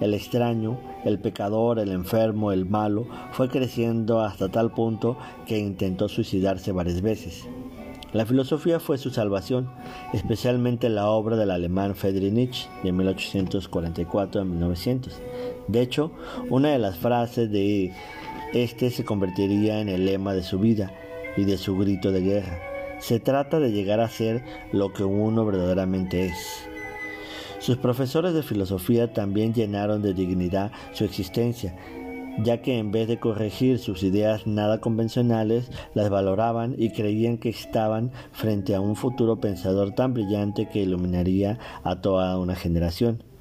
el 0.00 0.12
extraño, 0.12 0.76
el 1.04 1.20
pecador, 1.20 1.78
el 1.78 1.92
enfermo, 1.92 2.50
el 2.50 2.66
malo, 2.66 3.06
fue 3.30 3.48
creciendo 3.48 4.22
hasta 4.22 4.48
tal 4.48 4.72
punto 4.72 5.16
que 5.46 5.56
intentó 5.56 6.08
suicidarse 6.08 6.72
varias 6.72 7.00
veces. 7.00 7.46
La 8.12 8.26
filosofía 8.26 8.78
fue 8.78 8.98
su 8.98 9.08
salvación, 9.08 9.70
especialmente 10.12 10.90
la 10.90 11.08
obra 11.08 11.36
del 11.36 11.50
alemán 11.50 11.94
Friedrich 11.94 12.32
Nietzsche 12.32 12.68
de 12.82 12.92
1844 12.92 14.42
a 14.42 14.44
1900. 14.44 15.18
De 15.68 15.80
hecho, 15.80 16.12
una 16.50 16.68
de 16.68 16.78
las 16.78 16.98
frases 16.98 17.50
de 17.50 17.90
este 18.52 18.90
se 18.90 19.06
convertiría 19.06 19.80
en 19.80 19.88
el 19.88 20.04
lema 20.04 20.34
de 20.34 20.42
su 20.42 20.58
vida 20.58 20.92
y 21.38 21.44
de 21.44 21.56
su 21.56 21.78
grito 21.78 22.12
de 22.12 22.20
guerra. 22.20 22.60
Se 23.00 23.18
trata 23.18 23.58
de 23.60 23.72
llegar 23.72 24.00
a 24.00 24.10
ser 24.10 24.44
lo 24.72 24.92
que 24.92 25.04
uno 25.04 25.46
verdaderamente 25.46 26.26
es. 26.26 26.68
Sus 27.60 27.78
profesores 27.78 28.34
de 28.34 28.42
filosofía 28.42 29.14
también 29.14 29.54
llenaron 29.54 30.02
de 30.02 30.12
dignidad 30.12 30.70
su 30.92 31.04
existencia 31.04 31.74
ya 32.38 32.62
que 32.62 32.78
en 32.78 32.92
vez 32.92 33.08
de 33.08 33.18
corregir 33.18 33.78
sus 33.78 34.02
ideas 34.02 34.46
nada 34.46 34.80
convencionales, 34.80 35.70
las 35.94 36.10
valoraban 36.10 36.74
y 36.78 36.90
creían 36.90 37.38
que 37.38 37.48
estaban 37.48 38.12
frente 38.32 38.74
a 38.74 38.80
un 38.80 38.96
futuro 38.96 39.40
pensador 39.40 39.92
tan 39.94 40.14
brillante 40.14 40.68
que 40.68 40.80
iluminaría 40.80 41.58
a 41.84 42.00
toda 42.00 42.38
una 42.38 42.54
generación. 42.54 43.31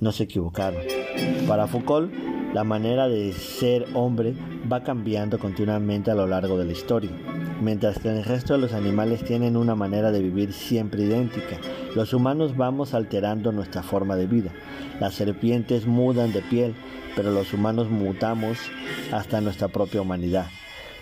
No 0.00 0.12
se 0.12 0.24
equivocaron. 0.24 0.82
Para 1.48 1.66
Foucault, 1.66 2.12
la 2.52 2.64
manera 2.64 3.08
de 3.08 3.32
ser 3.32 3.86
hombre 3.94 4.34
va 4.70 4.82
cambiando 4.82 5.38
continuamente 5.38 6.10
a 6.10 6.14
lo 6.14 6.26
largo 6.26 6.58
de 6.58 6.64
la 6.66 6.72
historia. 6.72 7.10
mientras 7.60 7.98
que 7.98 8.08
el 8.08 8.24
resto 8.24 8.54
de 8.54 8.60
los 8.60 8.72
animales 8.72 9.24
tienen 9.24 9.56
una 9.56 9.74
manera 9.74 10.10
de 10.10 10.22
vivir 10.22 10.52
siempre 10.52 11.02
idéntica. 11.02 11.58
Los 11.94 12.12
humanos 12.12 12.56
vamos 12.56 12.94
alterando 12.94 13.52
nuestra 13.52 13.82
forma 13.82 14.16
de 14.16 14.26
vida. 14.26 14.52
Las 15.00 15.14
serpientes 15.14 15.86
mudan 15.86 16.32
de 16.32 16.42
piel, 16.42 16.74
pero 17.14 17.30
los 17.30 17.52
humanos 17.52 17.88
mutamos 17.88 18.58
hasta 19.12 19.40
nuestra 19.40 19.68
propia 19.68 20.02
humanidad. 20.02 20.46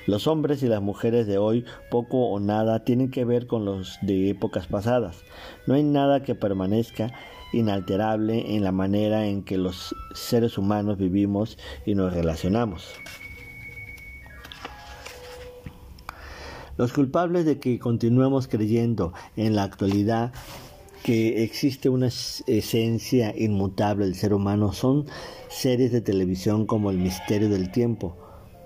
Los 0.07 0.27
hombres 0.27 0.63
y 0.63 0.69
las 0.69 0.83
mujeres 0.83 1.27
de 1.27 1.39
hoy 1.39 1.65
poco 1.91 2.29
o 2.29 2.39
nada 2.39 2.85
tienen 2.85 3.11
que 3.11 3.25
ver 3.25 3.47
con 3.47 3.65
los 3.65 3.99
de 4.03 4.31
épocas 4.31 4.67
pasadas. 4.67 5.25
No 5.67 5.75
hay 5.75 5.83
nada 5.83 6.23
que 6.23 6.35
permanezca 6.35 7.13
inalterable 7.55 8.57
en 8.57 8.65
la 8.65 8.73
manera 8.73 9.27
en 9.27 9.43
que 9.43 9.57
los 9.59 9.95
seres 10.15 10.59
humanos 10.59 10.99
vivimos 10.99 11.59
y 11.87 11.95
nos 11.95 12.13
relacionamos. 12.13 12.95
Los 16.77 16.93
culpables 16.93 17.45
de 17.45 17.59
que 17.59 17.79
continuemos 17.79 18.49
creyendo 18.49 19.13
en 19.37 19.55
la 19.55 19.63
actualidad 19.63 20.33
que 21.05 21.45
existe 21.45 21.89
una 21.89 22.09
esencia 22.09 23.33
inmutable 23.37 24.07
del 24.07 24.15
ser 24.15 24.35
humano 24.35 24.73
son 24.73 25.07
series 25.49 25.93
de 25.93 26.01
televisión 26.01 26.67
como 26.67 26.91
El 26.91 26.99
Misterio 26.99 27.49
del 27.49 27.71
Tiempo, 27.71 28.17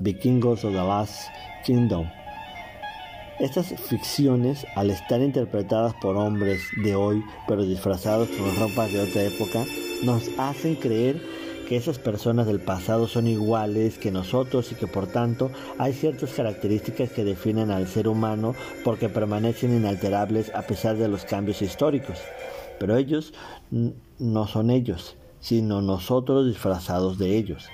Vikingos 0.00 0.64
o 0.64 0.68
The 0.68 0.74
Last 0.76 1.28
Kingdom. 1.66 2.06
Estas 3.40 3.68
ficciones, 3.68 4.66
al 4.74 4.90
estar 4.90 5.20
interpretadas 5.20 5.94
por 5.94 6.16
hombres 6.16 6.60
de 6.82 6.96
hoy, 6.96 7.22
pero 7.46 7.64
disfrazados 7.64 8.28
con 8.30 8.56
ropas 8.56 8.92
de 8.92 8.98
otra 8.98 9.22
época, 9.22 9.64
nos 10.02 10.28
hacen 10.38 10.74
creer 10.74 11.22
que 11.68 11.76
esas 11.76 12.00
personas 12.00 12.48
del 12.48 12.58
pasado 12.58 13.06
son 13.06 13.28
iguales 13.28 13.96
que 13.96 14.10
nosotros 14.10 14.72
y 14.72 14.74
que 14.74 14.88
por 14.88 15.06
tanto 15.06 15.52
hay 15.78 15.92
ciertas 15.92 16.30
características 16.30 17.10
que 17.10 17.22
definen 17.22 17.70
al 17.70 17.86
ser 17.86 18.08
humano 18.08 18.56
porque 18.82 19.08
permanecen 19.08 19.76
inalterables 19.76 20.52
a 20.52 20.62
pesar 20.62 20.96
de 20.96 21.06
los 21.06 21.24
cambios 21.24 21.62
históricos. 21.62 22.18
Pero 22.80 22.96
ellos 22.96 23.34
no 24.18 24.48
son 24.48 24.70
ellos, 24.70 25.16
sino 25.38 25.80
nosotros 25.80 26.48
disfrazados 26.48 27.18
de 27.18 27.36
ellos. 27.36 27.68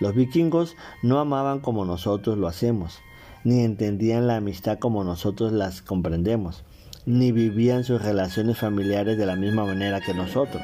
Los 0.00 0.12
vikingos 0.16 0.74
no 1.04 1.20
amaban 1.20 1.60
como 1.60 1.84
nosotros 1.84 2.36
lo 2.36 2.48
hacemos, 2.48 3.00
ni 3.44 3.62
entendían 3.62 4.26
la 4.26 4.36
amistad 4.36 4.78
como 4.78 5.04
nosotros 5.04 5.52
las 5.52 5.82
comprendemos, 5.82 6.64
ni 7.06 7.30
vivían 7.30 7.84
sus 7.84 8.02
relaciones 8.02 8.58
familiares 8.58 9.18
de 9.18 9.26
la 9.26 9.36
misma 9.36 9.66
manera 9.66 10.00
que 10.00 10.14
nosotros. 10.14 10.62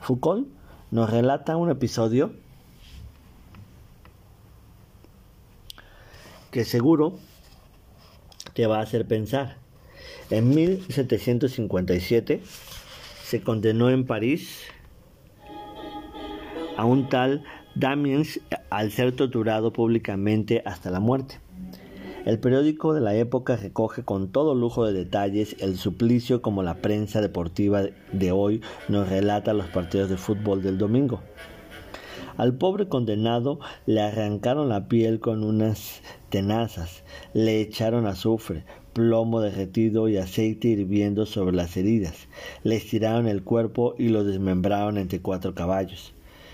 Foucault 0.00 0.48
nos 0.90 1.10
relata 1.10 1.56
un 1.56 1.70
episodio 1.70 2.32
que 6.50 6.64
seguro 6.64 7.18
te 8.54 8.66
va 8.66 8.78
a 8.78 8.82
hacer 8.82 9.06
pensar. 9.06 9.58
En 10.30 10.48
1757 10.48 12.42
se 13.22 13.42
condenó 13.42 13.90
en 13.90 14.06
París 14.06 14.62
a 16.78 16.86
un 16.86 17.08
tal 17.10 17.44
Damiens 17.74 18.40
al 18.70 18.90
ser 18.92 19.14
torturado 19.14 19.72
públicamente 19.72 20.62
hasta 20.64 20.90
la 20.90 21.00
muerte. 21.00 21.38
El 22.28 22.38
periódico 22.38 22.92
de 22.92 23.00
la 23.00 23.14
época 23.14 23.56
recoge 23.56 24.04
con 24.04 24.28
todo 24.28 24.54
lujo 24.54 24.84
de 24.84 24.92
detalles 24.92 25.56
el 25.60 25.78
suplicio 25.78 26.42
como 26.42 26.62
la 26.62 26.74
prensa 26.74 27.22
deportiva 27.22 27.84
de 28.12 28.32
hoy 28.32 28.60
nos 28.90 29.08
relata 29.08 29.54
los 29.54 29.68
partidos 29.68 30.10
de 30.10 30.18
fútbol 30.18 30.62
del 30.62 30.76
domingo. 30.76 31.22
Al 32.36 32.58
pobre 32.58 32.86
condenado 32.86 33.60
le 33.86 34.02
arrancaron 34.02 34.68
la 34.68 34.88
piel 34.88 35.20
con 35.20 35.42
unas 35.42 36.02
tenazas, 36.28 37.02
le 37.32 37.62
echaron 37.62 38.06
azufre, 38.06 38.66
plomo 38.92 39.40
derretido 39.40 40.10
y 40.10 40.18
aceite 40.18 40.68
hirviendo 40.68 41.24
sobre 41.24 41.56
las 41.56 41.78
heridas, 41.78 42.28
le 42.62 42.76
estiraron 42.76 43.26
el 43.26 43.42
cuerpo 43.42 43.94
y 43.96 44.10
lo 44.10 44.24
desmembraron 44.24 44.98
entre 44.98 45.22
cuatro 45.22 45.54
caballos. 45.54 46.12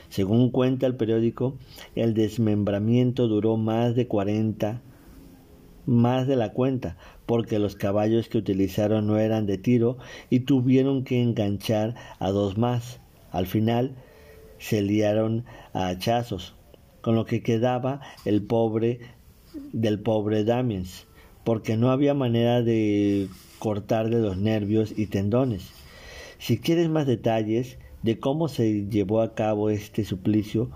Según 0.08 0.50
cuenta 0.50 0.86
el 0.86 0.94
periódico, 0.94 1.56
el 1.96 2.14
desmembramiento 2.14 3.26
duró 3.26 3.56
más 3.56 3.96
de 3.96 4.06
40 4.06 4.80
más 5.86 6.26
de 6.26 6.36
la 6.36 6.52
cuenta, 6.52 6.96
porque 7.26 7.58
los 7.58 7.76
caballos 7.76 8.28
que 8.28 8.38
utilizaron 8.38 9.06
no 9.06 9.18
eran 9.18 9.46
de 9.46 9.58
tiro 9.58 9.98
y 10.30 10.40
tuvieron 10.40 11.04
que 11.04 11.22
enganchar 11.22 11.94
a 12.18 12.30
dos 12.30 12.58
más. 12.58 13.00
Al 13.30 13.46
final 13.46 13.94
se 14.58 14.82
liaron 14.82 15.44
a 15.72 15.88
hachazos, 15.88 16.54
con 17.00 17.14
lo 17.14 17.24
que 17.26 17.42
quedaba 17.42 18.00
el 18.24 18.42
pobre 18.42 19.00
del 19.72 20.00
pobre 20.00 20.44
Damiens, 20.44 21.06
porque 21.44 21.76
no 21.76 21.90
había 21.90 22.14
manera 22.14 22.62
de 22.62 23.28
cortarle 23.58 24.18
los 24.18 24.36
nervios 24.36 24.94
y 24.96 25.06
tendones. 25.06 25.70
Si 26.38 26.58
quieres 26.58 26.88
más 26.88 27.06
detalles 27.06 27.78
de 28.02 28.18
cómo 28.18 28.48
se 28.48 28.86
llevó 28.88 29.20
a 29.20 29.34
cabo 29.34 29.70
este 29.70 30.04
suplicio, 30.04 30.70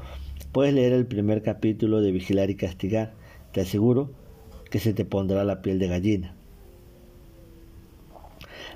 puedes 0.52 0.74
leer 0.74 0.92
el 0.92 1.06
primer 1.06 1.42
capítulo 1.42 2.00
de 2.00 2.12
Vigilar 2.12 2.50
y 2.50 2.56
Castigar. 2.56 3.14
Te 3.52 3.62
aseguro 3.62 4.10
que 4.70 4.78
se 4.78 4.92
te 4.92 5.04
pondrá 5.04 5.44
la 5.44 5.62
piel 5.62 5.78
de 5.78 5.88
gallina. 5.88 6.34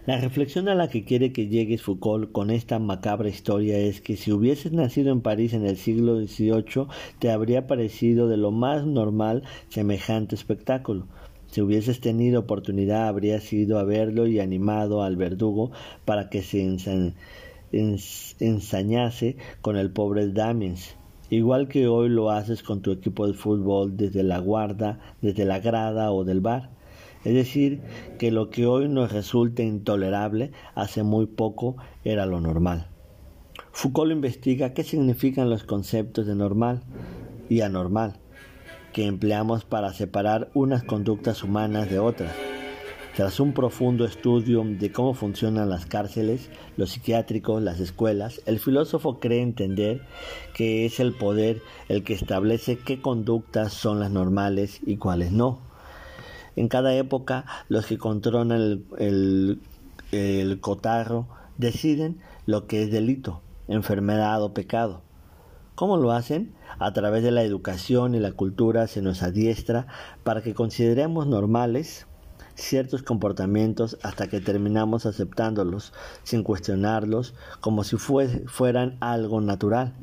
La 0.05 0.18
reflexión 0.18 0.68
a 0.68 0.74
la 0.74 0.88
que 0.88 1.05
quiere 1.05 1.33
que 1.33 1.46
llegues 1.46 1.83
Foucault 1.83 2.33
con 2.33 2.50
esta 2.50 2.81
macabra 2.81 3.28
historia 3.28 3.78
es 3.78 4.00
que 4.00 4.16
si 4.16 4.33
hubieses 4.33 4.72
nacido 4.72 5.12
en 5.12 5.20
París 5.20 5.52
en 5.52 5.64
el 5.64 5.76
siglo 5.76 6.16
XVIII 6.16 6.88
te 7.20 7.31
habría 7.31 7.68
parecido 7.68 8.26
de 8.26 8.37
lo 8.37 8.50
más 8.50 8.85
normal 8.85 9.44
semejante 9.68 10.35
espectáculo. 10.35 11.07
Si 11.46 11.61
hubieses 11.61 12.00
tenido 12.00 12.40
oportunidad 12.40 13.07
habrías 13.07 13.52
ido 13.52 13.78
a 13.78 13.85
verlo 13.85 14.26
y 14.26 14.40
animado 14.40 15.05
al 15.05 15.16
verdugo 15.16 15.70
para 16.05 16.31
que 16.31 16.42
se 16.42 16.62
ensañase 18.40 19.37
con 19.61 19.76
el 19.76 19.92
pobre 19.92 20.33
Damiens 20.33 20.96
igual 21.36 21.66
que 21.66 21.86
hoy 21.88 22.10
lo 22.10 22.30
haces 22.30 22.62
con 22.62 22.82
tu 22.82 22.92
equipo 22.92 23.26
de 23.26 23.32
fútbol 23.32 23.96
desde 23.96 24.22
la 24.22 24.38
guarda, 24.38 24.98
desde 25.22 25.46
la 25.46 25.60
grada 25.60 26.12
o 26.12 26.24
del 26.24 26.40
bar. 26.40 26.68
Es 27.24 27.32
decir, 27.32 27.80
que 28.18 28.30
lo 28.30 28.50
que 28.50 28.66
hoy 28.66 28.88
nos 28.88 29.12
resulta 29.12 29.62
intolerable 29.62 30.52
hace 30.74 31.02
muy 31.02 31.24
poco 31.24 31.76
era 32.04 32.26
lo 32.26 32.40
normal. 32.40 32.88
Foucault 33.70 34.12
investiga 34.12 34.74
qué 34.74 34.84
significan 34.84 35.48
los 35.48 35.64
conceptos 35.64 36.26
de 36.26 36.34
normal 36.34 36.82
y 37.48 37.62
anormal 37.62 38.18
que 38.92 39.06
empleamos 39.06 39.64
para 39.64 39.94
separar 39.94 40.50
unas 40.52 40.82
conductas 40.82 41.42
humanas 41.42 41.88
de 41.88 41.98
otras. 41.98 42.51
Tras 43.14 43.40
un 43.40 43.53
profundo 43.53 44.07
estudio 44.07 44.64
de 44.64 44.90
cómo 44.90 45.12
funcionan 45.12 45.68
las 45.68 45.85
cárceles, 45.85 46.48
los 46.79 46.92
psiquiátricos, 46.92 47.62
las 47.62 47.79
escuelas, 47.79 48.40
el 48.46 48.59
filósofo 48.59 49.20
cree 49.20 49.42
entender 49.42 50.01
que 50.55 50.87
es 50.87 50.98
el 50.98 51.12
poder 51.12 51.61
el 51.90 52.05
que 52.05 52.14
establece 52.14 52.79
qué 52.79 53.03
conductas 53.03 53.75
son 53.75 54.01
las 54.01 54.11
normales 54.11 54.81
y 54.87 54.96
cuáles 54.96 55.31
no. 55.31 55.59
En 56.57 56.68
cada 56.68 56.94
época, 56.94 57.44
los 57.68 57.85
que 57.85 57.98
controlan 57.98 58.87
el, 58.98 59.61
cotarro 60.62 61.29
deciden 61.59 62.18
lo 62.46 62.66
que 62.66 62.83
es 62.83 62.90
delito, 62.90 63.42
enfermedad 63.68 64.42
o 64.42 64.55
pecado. 64.55 65.03
¿Cómo 65.75 65.98
lo 65.98 66.12
hacen? 66.12 66.55
A 66.79 66.94
través 66.94 67.22
de 67.22 67.31
la 67.31 67.42
educación 67.42 68.14
y 68.14 68.20
la 68.20 68.33
cultura 68.33 68.87
se 68.87 69.03
nos 69.03 69.22
adiestra 69.22 69.87
para 70.25 70.40
que 70.40 70.55
consideremos 70.55 71.27
normales 71.27 72.07
ciertos 72.54 73.02
comportamientos 73.02 73.98
hasta 74.02 74.28
que 74.28 74.40
terminamos 74.40 75.06
aceptándolos 75.06 75.92
sin 76.22 76.42
cuestionarlos 76.42 77.34
como 77.60 77.84
si 77.84 77.96
fueran 77.96 78.96
algo 79.00 79.40
natural. 79.40 79.94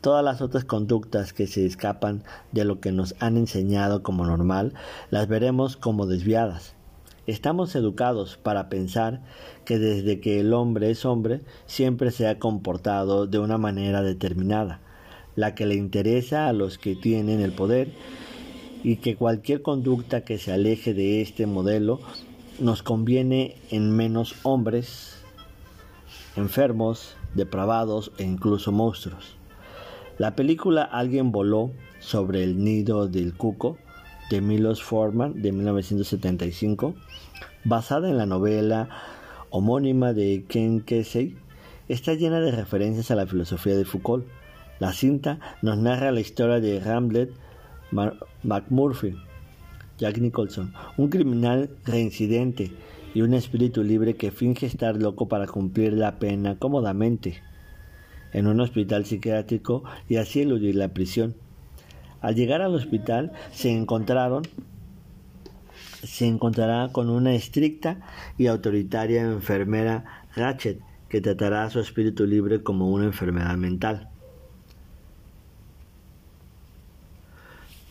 Todas 0.00 0.24
las 0.24 0.40
otras 0.40 0.64
conductas 0.64 1.32
que 1.32 1.46
se 1.46 1.66
escapan 1.66 2.24
de 2.52 2.64
lo 2.64 2.80
que 2.80 2.90
nos 2.90 3.14
han 3.20 3.36
enseñado 3.36 4.02
como 4.02 4.24
normal 4.24 4.72
las 5.10 5.28
veremos 5.28 5.76
como 5.76 6.06
desviadas. 6.06 6.74
Estamos 7.26 7.76
educados 7.76 8.38
para 8.38 8.70
pensar 8.70 9.20
que 9.66 9.78
desde 9.78 10.20
que 10.20 10.40
el 10.40 10.54
hombre 10.54 10.90
es 10.90 11.04
hombre 11.04 11.42
siempre 11.66 12.10
se 12.12 12.26
ha 12.26 12.38
comportado 12.38 13.26
de 13.26 13.38
una 13.38 13.58
manera 13.58 14.02
determinada, 14.02 14.80
la 15.36 15.54
que 15.54 15.66
le 15.66 15.74
interesa 15.74 16.48
a 16.48 16.54
los 16.54 16.78
que 16.78 16.96
tienen 16.96 17.40
el 17.40 17.52
poder 17.52 17.92
y 18.82 18.96
que 18.96 19.16
cualquier 19.16 19.62
conducta 19.62 20.24
que 20.24 20.38
se 20.38 20.52
aleje 20.52 20.94
de 20.94 21.20
este 21.22 21.46
modelo 21.46 22.00
nos 22.58 22.82
conviene 22.82 23.56
en 23.70 23.94
menos 23.94 24.34
hombres 24.42 25.16
enfermos, 26.36 27.16
depravados 27.34 28.12
e 28.18 28.24
incluso 28.24 28.72
monstruos. 28.72 29.36
La 30.18 30.36
película 30.36 30.82
Alguien 30.82 31.32
voló 31.32 31.70
sobre 32.00 32.44
el 32.44 32.62
nido 32.62 33.08
del 33.08 33.34
cuco 33.34 33.78
de 34.30 34.40
Milos 34.40 34.82
Forman 34.82 35.42
de 35.42 35.52
1975, 35.52 36.94
basada 37.64 38.08
en 38.08 38.16
la 38.16 38.26
novela 38.26 38.88
homónima 39.50 40.12
de 40.12 40.44
Ken 40.48 40.80
Kesey, 40.80 41.36
está 41.88 42.14
llena 42.14 42.40
de 42.40 42.52
referencias 42.52 43.10
a 43.10 43.16
la 43.16 43.26
filosofía 43.26 43.76
de 43.76 43.84
Foucault. 43.84 44.26
La 44.78 44.92
cinta 44.92 45.40
nos 45.62 45.76
narra 45.78 46.12
la 46.12 46.20
historia 46.20 46.60
de 46.60 46.80
Hamlet 46.80 47.30
McMurphy, 47.92 49.16
Jack 49.98 50.18
Nicholson, 50.18 50.72
un 50.96 51.08
criminal 51.08 51.70
reincidente 51.84 52.70
y 53.14 53.22
un 53.22 53.34
espíritu 53.34 53.82
libre 53.82 54.16
que 54.16 54.30
finge 54.30 54.66
estar 54.66 54.96
loco 54.96 55.28
para 55.28 55.46
cumplir 55.46 55.92
la 55.92 56.18
pena 56.18 56.58
cómodamente 56.58 57.42
en 58.32 58.46
un 58.46 58.60
hospital 58.60 59.04
psiquiátrico 59.04 59.82
y 60.08 60.16
así 60.16 60.40
eludir 60.40 60.76
la 60.76 60.88
prisión. 60.88 61.34
Al 62.20 62.34
llegar 62.34 62.62
al 62.62 62.74
hospital 62.74 63.32
se 63.52 63.72
encontraron 63.72 64.42
se 66.02 66.26
encontrará 66.26 66.88
con 66.92 67.10
una 67.10 67.34
estricta 67.34 68.00
y 68.38 68.46
autoritaria 68.46 69.22
enfermera 69.22 70.24
Ratchet 70.34 70.80
que 71.08 71.20
tratará 71.20 71.64
a 71.64 71.70
su 71.70 71.80
espíritu 71.80 72.24
libre 72.26 72.62
como 72.62 72.90
una 72.90 73.04
enfermedad 73.04 73.56
mental. 73.56 74.08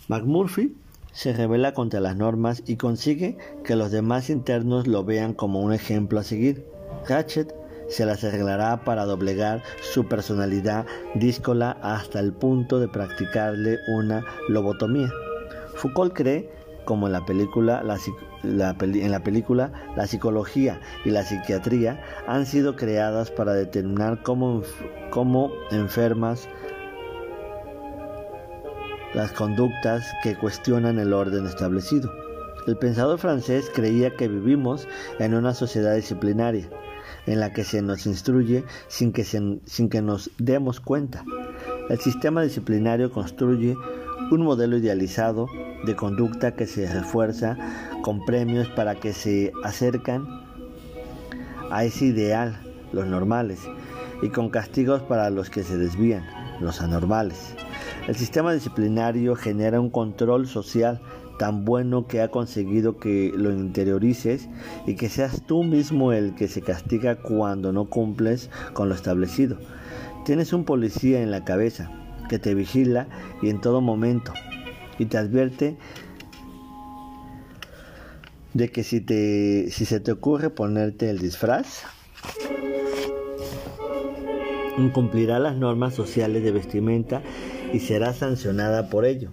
McMurphy 0.10 0.76
se 1.12 1.34
revela 1.34 1.76
contra 1.76 2.00
las 2.00 2.16
normas 2.16 2.64
y 2.66 2.78
consigue 2.78 3.38
que 3.64 3.76
los 3.76 3.92
demás 3.92 4.32
internos 4.32 4.88
lo 4.88 5.04
vean 5.04 5.34
como 5.34 5.62
un 5.62 5.72
ejemplo 5.72 6.20
a 6.20 6.24
seguir. 6.24 6.66
Ratchet 7.08 7.54
se 7.90 8.08
las 8.08 8.24
arreglará 8.24 8.84
para 8.84 9.06
doblegar 9.06 9.62
su 9.82 10.08
personalidad 10.08 10.88
díscola 11.14 11.78
hasta 11.84 12.20
el 12.20 12.34
punto 12.34 12.80
de 12.80 12.88
practicarle 12.88 13.78
una 13.94 14.26
lobotomía. 14.48 15.12
Foucault 15.76 16.14
cree, 16.16 16.50
como 16.86 17.06
en 17.06 17.14
la 17.14 17.24
película, 17.26 17.84
en 18.44 19.12
la 19.12 19.24
película, 19.24 19.72
la 19.96 20.08
psicología 20.08 20.82
y 21.06 21.12
la 21.12 21.24
psiquiatría 21.24 22.02
han 22.28 22.48
sido 22.48 22.76
creadas 22.76 23.30
para 23.30 23.54
determinar 23.54 24.24
cómo, 24.24 24.64
cómo 25.12 25.52
enfermas 25.70 26.50
las 29.14 29.32
conductas 29.32 30.06
que 30.24 30.36
cuestionan 30.36 31.00
el 31.00 31.14
orden 31.14 31.46
establecido. 31.46 32.12
El 32.68 32.78
pensador 32.78 33.18
francés 33.20 33.72
creía 33.74 34.16
que 34.16 34.28
vivimos 34.28 34.88
en 35.20 35.34
una 35.34 35.54
sociedad 35.54 35.96
disciplinaria, 35.96 36.70
en 37.26 37.40
la 37.40 37.52
que 37.52 37.64
se 37.64 37.82
nos 37.82 38.06
instruye 38.06 38.64
sin 38.88 39.12
que, 39.12 39.24
sin 39.24 39.90
que 39.90 40.02
nos 40.02 40.30
demos 40.38 40.80
cuenta. 40.80 41.24
El 41.90 42.00
sistema 42.00 42.44
disciplinario 42.44 43.12
construye 43.12 43.76
un 44.32 44.42
modelo 44.42 44.78
idealizado 44.78 45.48
de 45.86 45.96
conducta 45.96 46.56
que 46.56 46.68
se 46.68 46.92
refuerza 46.92 47.58
con 48.04 48.26
premios 48.26 48.68
para 48.70 48.96
que 48.96 49.14
se 49.14 49.52
acercan 49.64 50.28
a 51.72 51.84
ese 51.84 52.06
ideal, 52.06 52.60
los 52.92 53.08
normales, 53.08 53.60
y 54.22 54.30
con 54.30 54.50
castigos 54.50 55.02
para 55.02 55.30
los 55.30 55.50
que 55.50 55.64
se 55.64 55.78
desvían, 55.78 56.26
los 56.60 56.82
anormales. 56.82 57.56
El 58.08 58.16
sistema 58.16 58.54
disciplinario 58.54 59.36
genera 59.36 59.80
un 59.80 59.90
control 59.90 60.48
social 60.48 61.00
tan 61.40 61.64
bueno 61.64 62.06
que 62.06 62.22
ha 62.22 62.28
conseguido 62.28 62.98
que 62.98 63.32
lo 63.36 63.52
interiorices 63.52 64.50
y 64.86 64.96
que 64.96 65.10
seas 65.10 65.42
tú 65.48 65.64
mismo 65.64 66.12
el 66.12 66.36
que 66.36 66.48
se 66.48 66.62
castiga 66.62 67.16
cuando 67.16 67.72
no 67.72 67.86
cumples 67.86 68.50
con 68.74 68.90
lo 68.90 68.96
establecido. 68.96 69.58
Tienes 70.26 70.52
un 70.54 70.66
policía 70.66 71.22
en 71.22 71.32
la 71.32 71.46
cabeza 71.46 71.90
que 72.30 72.40
te 72.40 72.54
vigila 72.54 73.08
y 73.42 73.50
en 73.50 73.62
todo 73.62 73.80
momento 73.80 74.34
y 75.00 75.06
te 75.06 75.18
advierte 75.18 75.78
de 78.54 78.70
que 78.70 78.84
si, 78.84 79.00
te, 79.00 79.70
si 79.72 79.86
se 79.86 80.00
te 80.00 80.12
ocurre 80.12 80.50
ponerte 80.50 81.10
el 81.10 81.20
disfraz, 81.20 81.84
incumplirá 84.78 85.40
las 85.40 85.56
normas 85.56 85.94
sociales 85.94 86.44
de 86.44 86.52
vestimenta 86.52 87.22
y 87.74 87.80
será 87.80 88.14
sancionada 88.14 88.90
por 88.90 89.06
ello. 89.06 89.32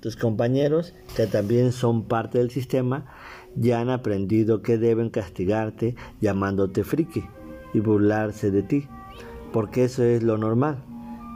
Tus 0.00 0.16
compañeros, 0.16 0.94
que 1.16 1.26
también 1.26 1.72
son 1.72 2.04
parte 2.04 2.38
del 2.38 2.50
sistema, 2.50 3.06
ya 3.54 3.80
han 3.80 3.90
aprendido 3.90 4.62
que 4.62 4.78
deben 4.78 5.10
castigarte 5.10 5.94
llamándote 6.20 6.84
friki 6.84 7.24
y 7.72 7.80
burlarse 7.80 8.50
de 8.50 8.62
ti, 8.62 8.88
porque 9.52 9.84
eso 9.84 10.02
es 10.02 10.22
lo 10.22 10.38
normal. 10.38 10.82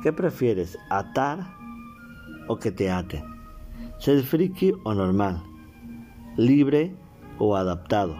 ¿Qué 0.03 0.13
prefieres, 0.13 0.79
atar 0.91 1.55
o 2.49 2.59
que 2.59 2.73
te 2.73 2.91
aten? 2.91 3.25
¿Ser 3.99 4.23
friki 4.23 4.73
o 4.85 4.95
normal? 4.95 5.43
¿Libre 6.37 6.95
o 7.39 7.57
adaptado? 7.57 8.17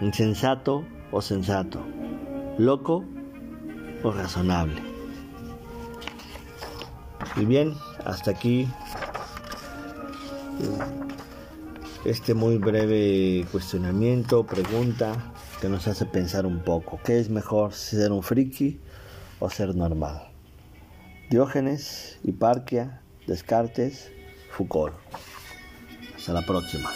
¿Insensato 0.00 0.84
o 1.12 1.20
sensato? 1.20 1.80
¿Loco 2.58 3.04
o 4.02 4.10
razonable? 4.12 4.89
Y 7.36 7.44
bien, 7.44 7.74
hasta 8.04 8.32
aquí 8.32 8.68
este 12.04 12.34
muy 12.34 12.56
breve 12.58 13.46
cuestionamiento, 13.52 14.44
pregunta 14.44 15.32
que 15.60 15.68
nos 15.68 15.86
hace 15.86 16.06
pensar 16.06 16.46
un 16.46 16.60
poco. 16.60 16.98
¿Qué 17.04 17.20
es 17.20 17.28
mejor, 17.28 17.72
ser 17.72 18.12
un 18.12 18.22
friki 18.22 18.80
o 19.38 19.50
ser 19.50 19.74
normal? 19.74 20.28
Diógenes, 21.30 22.18
Hiparquia, 22.24 23.02
Descartes, 23.26 24.10
Foucault. 24.50 24.94
Hasta 26.16 26.32
la 26.32 26.42
próxima. 26.42 26.90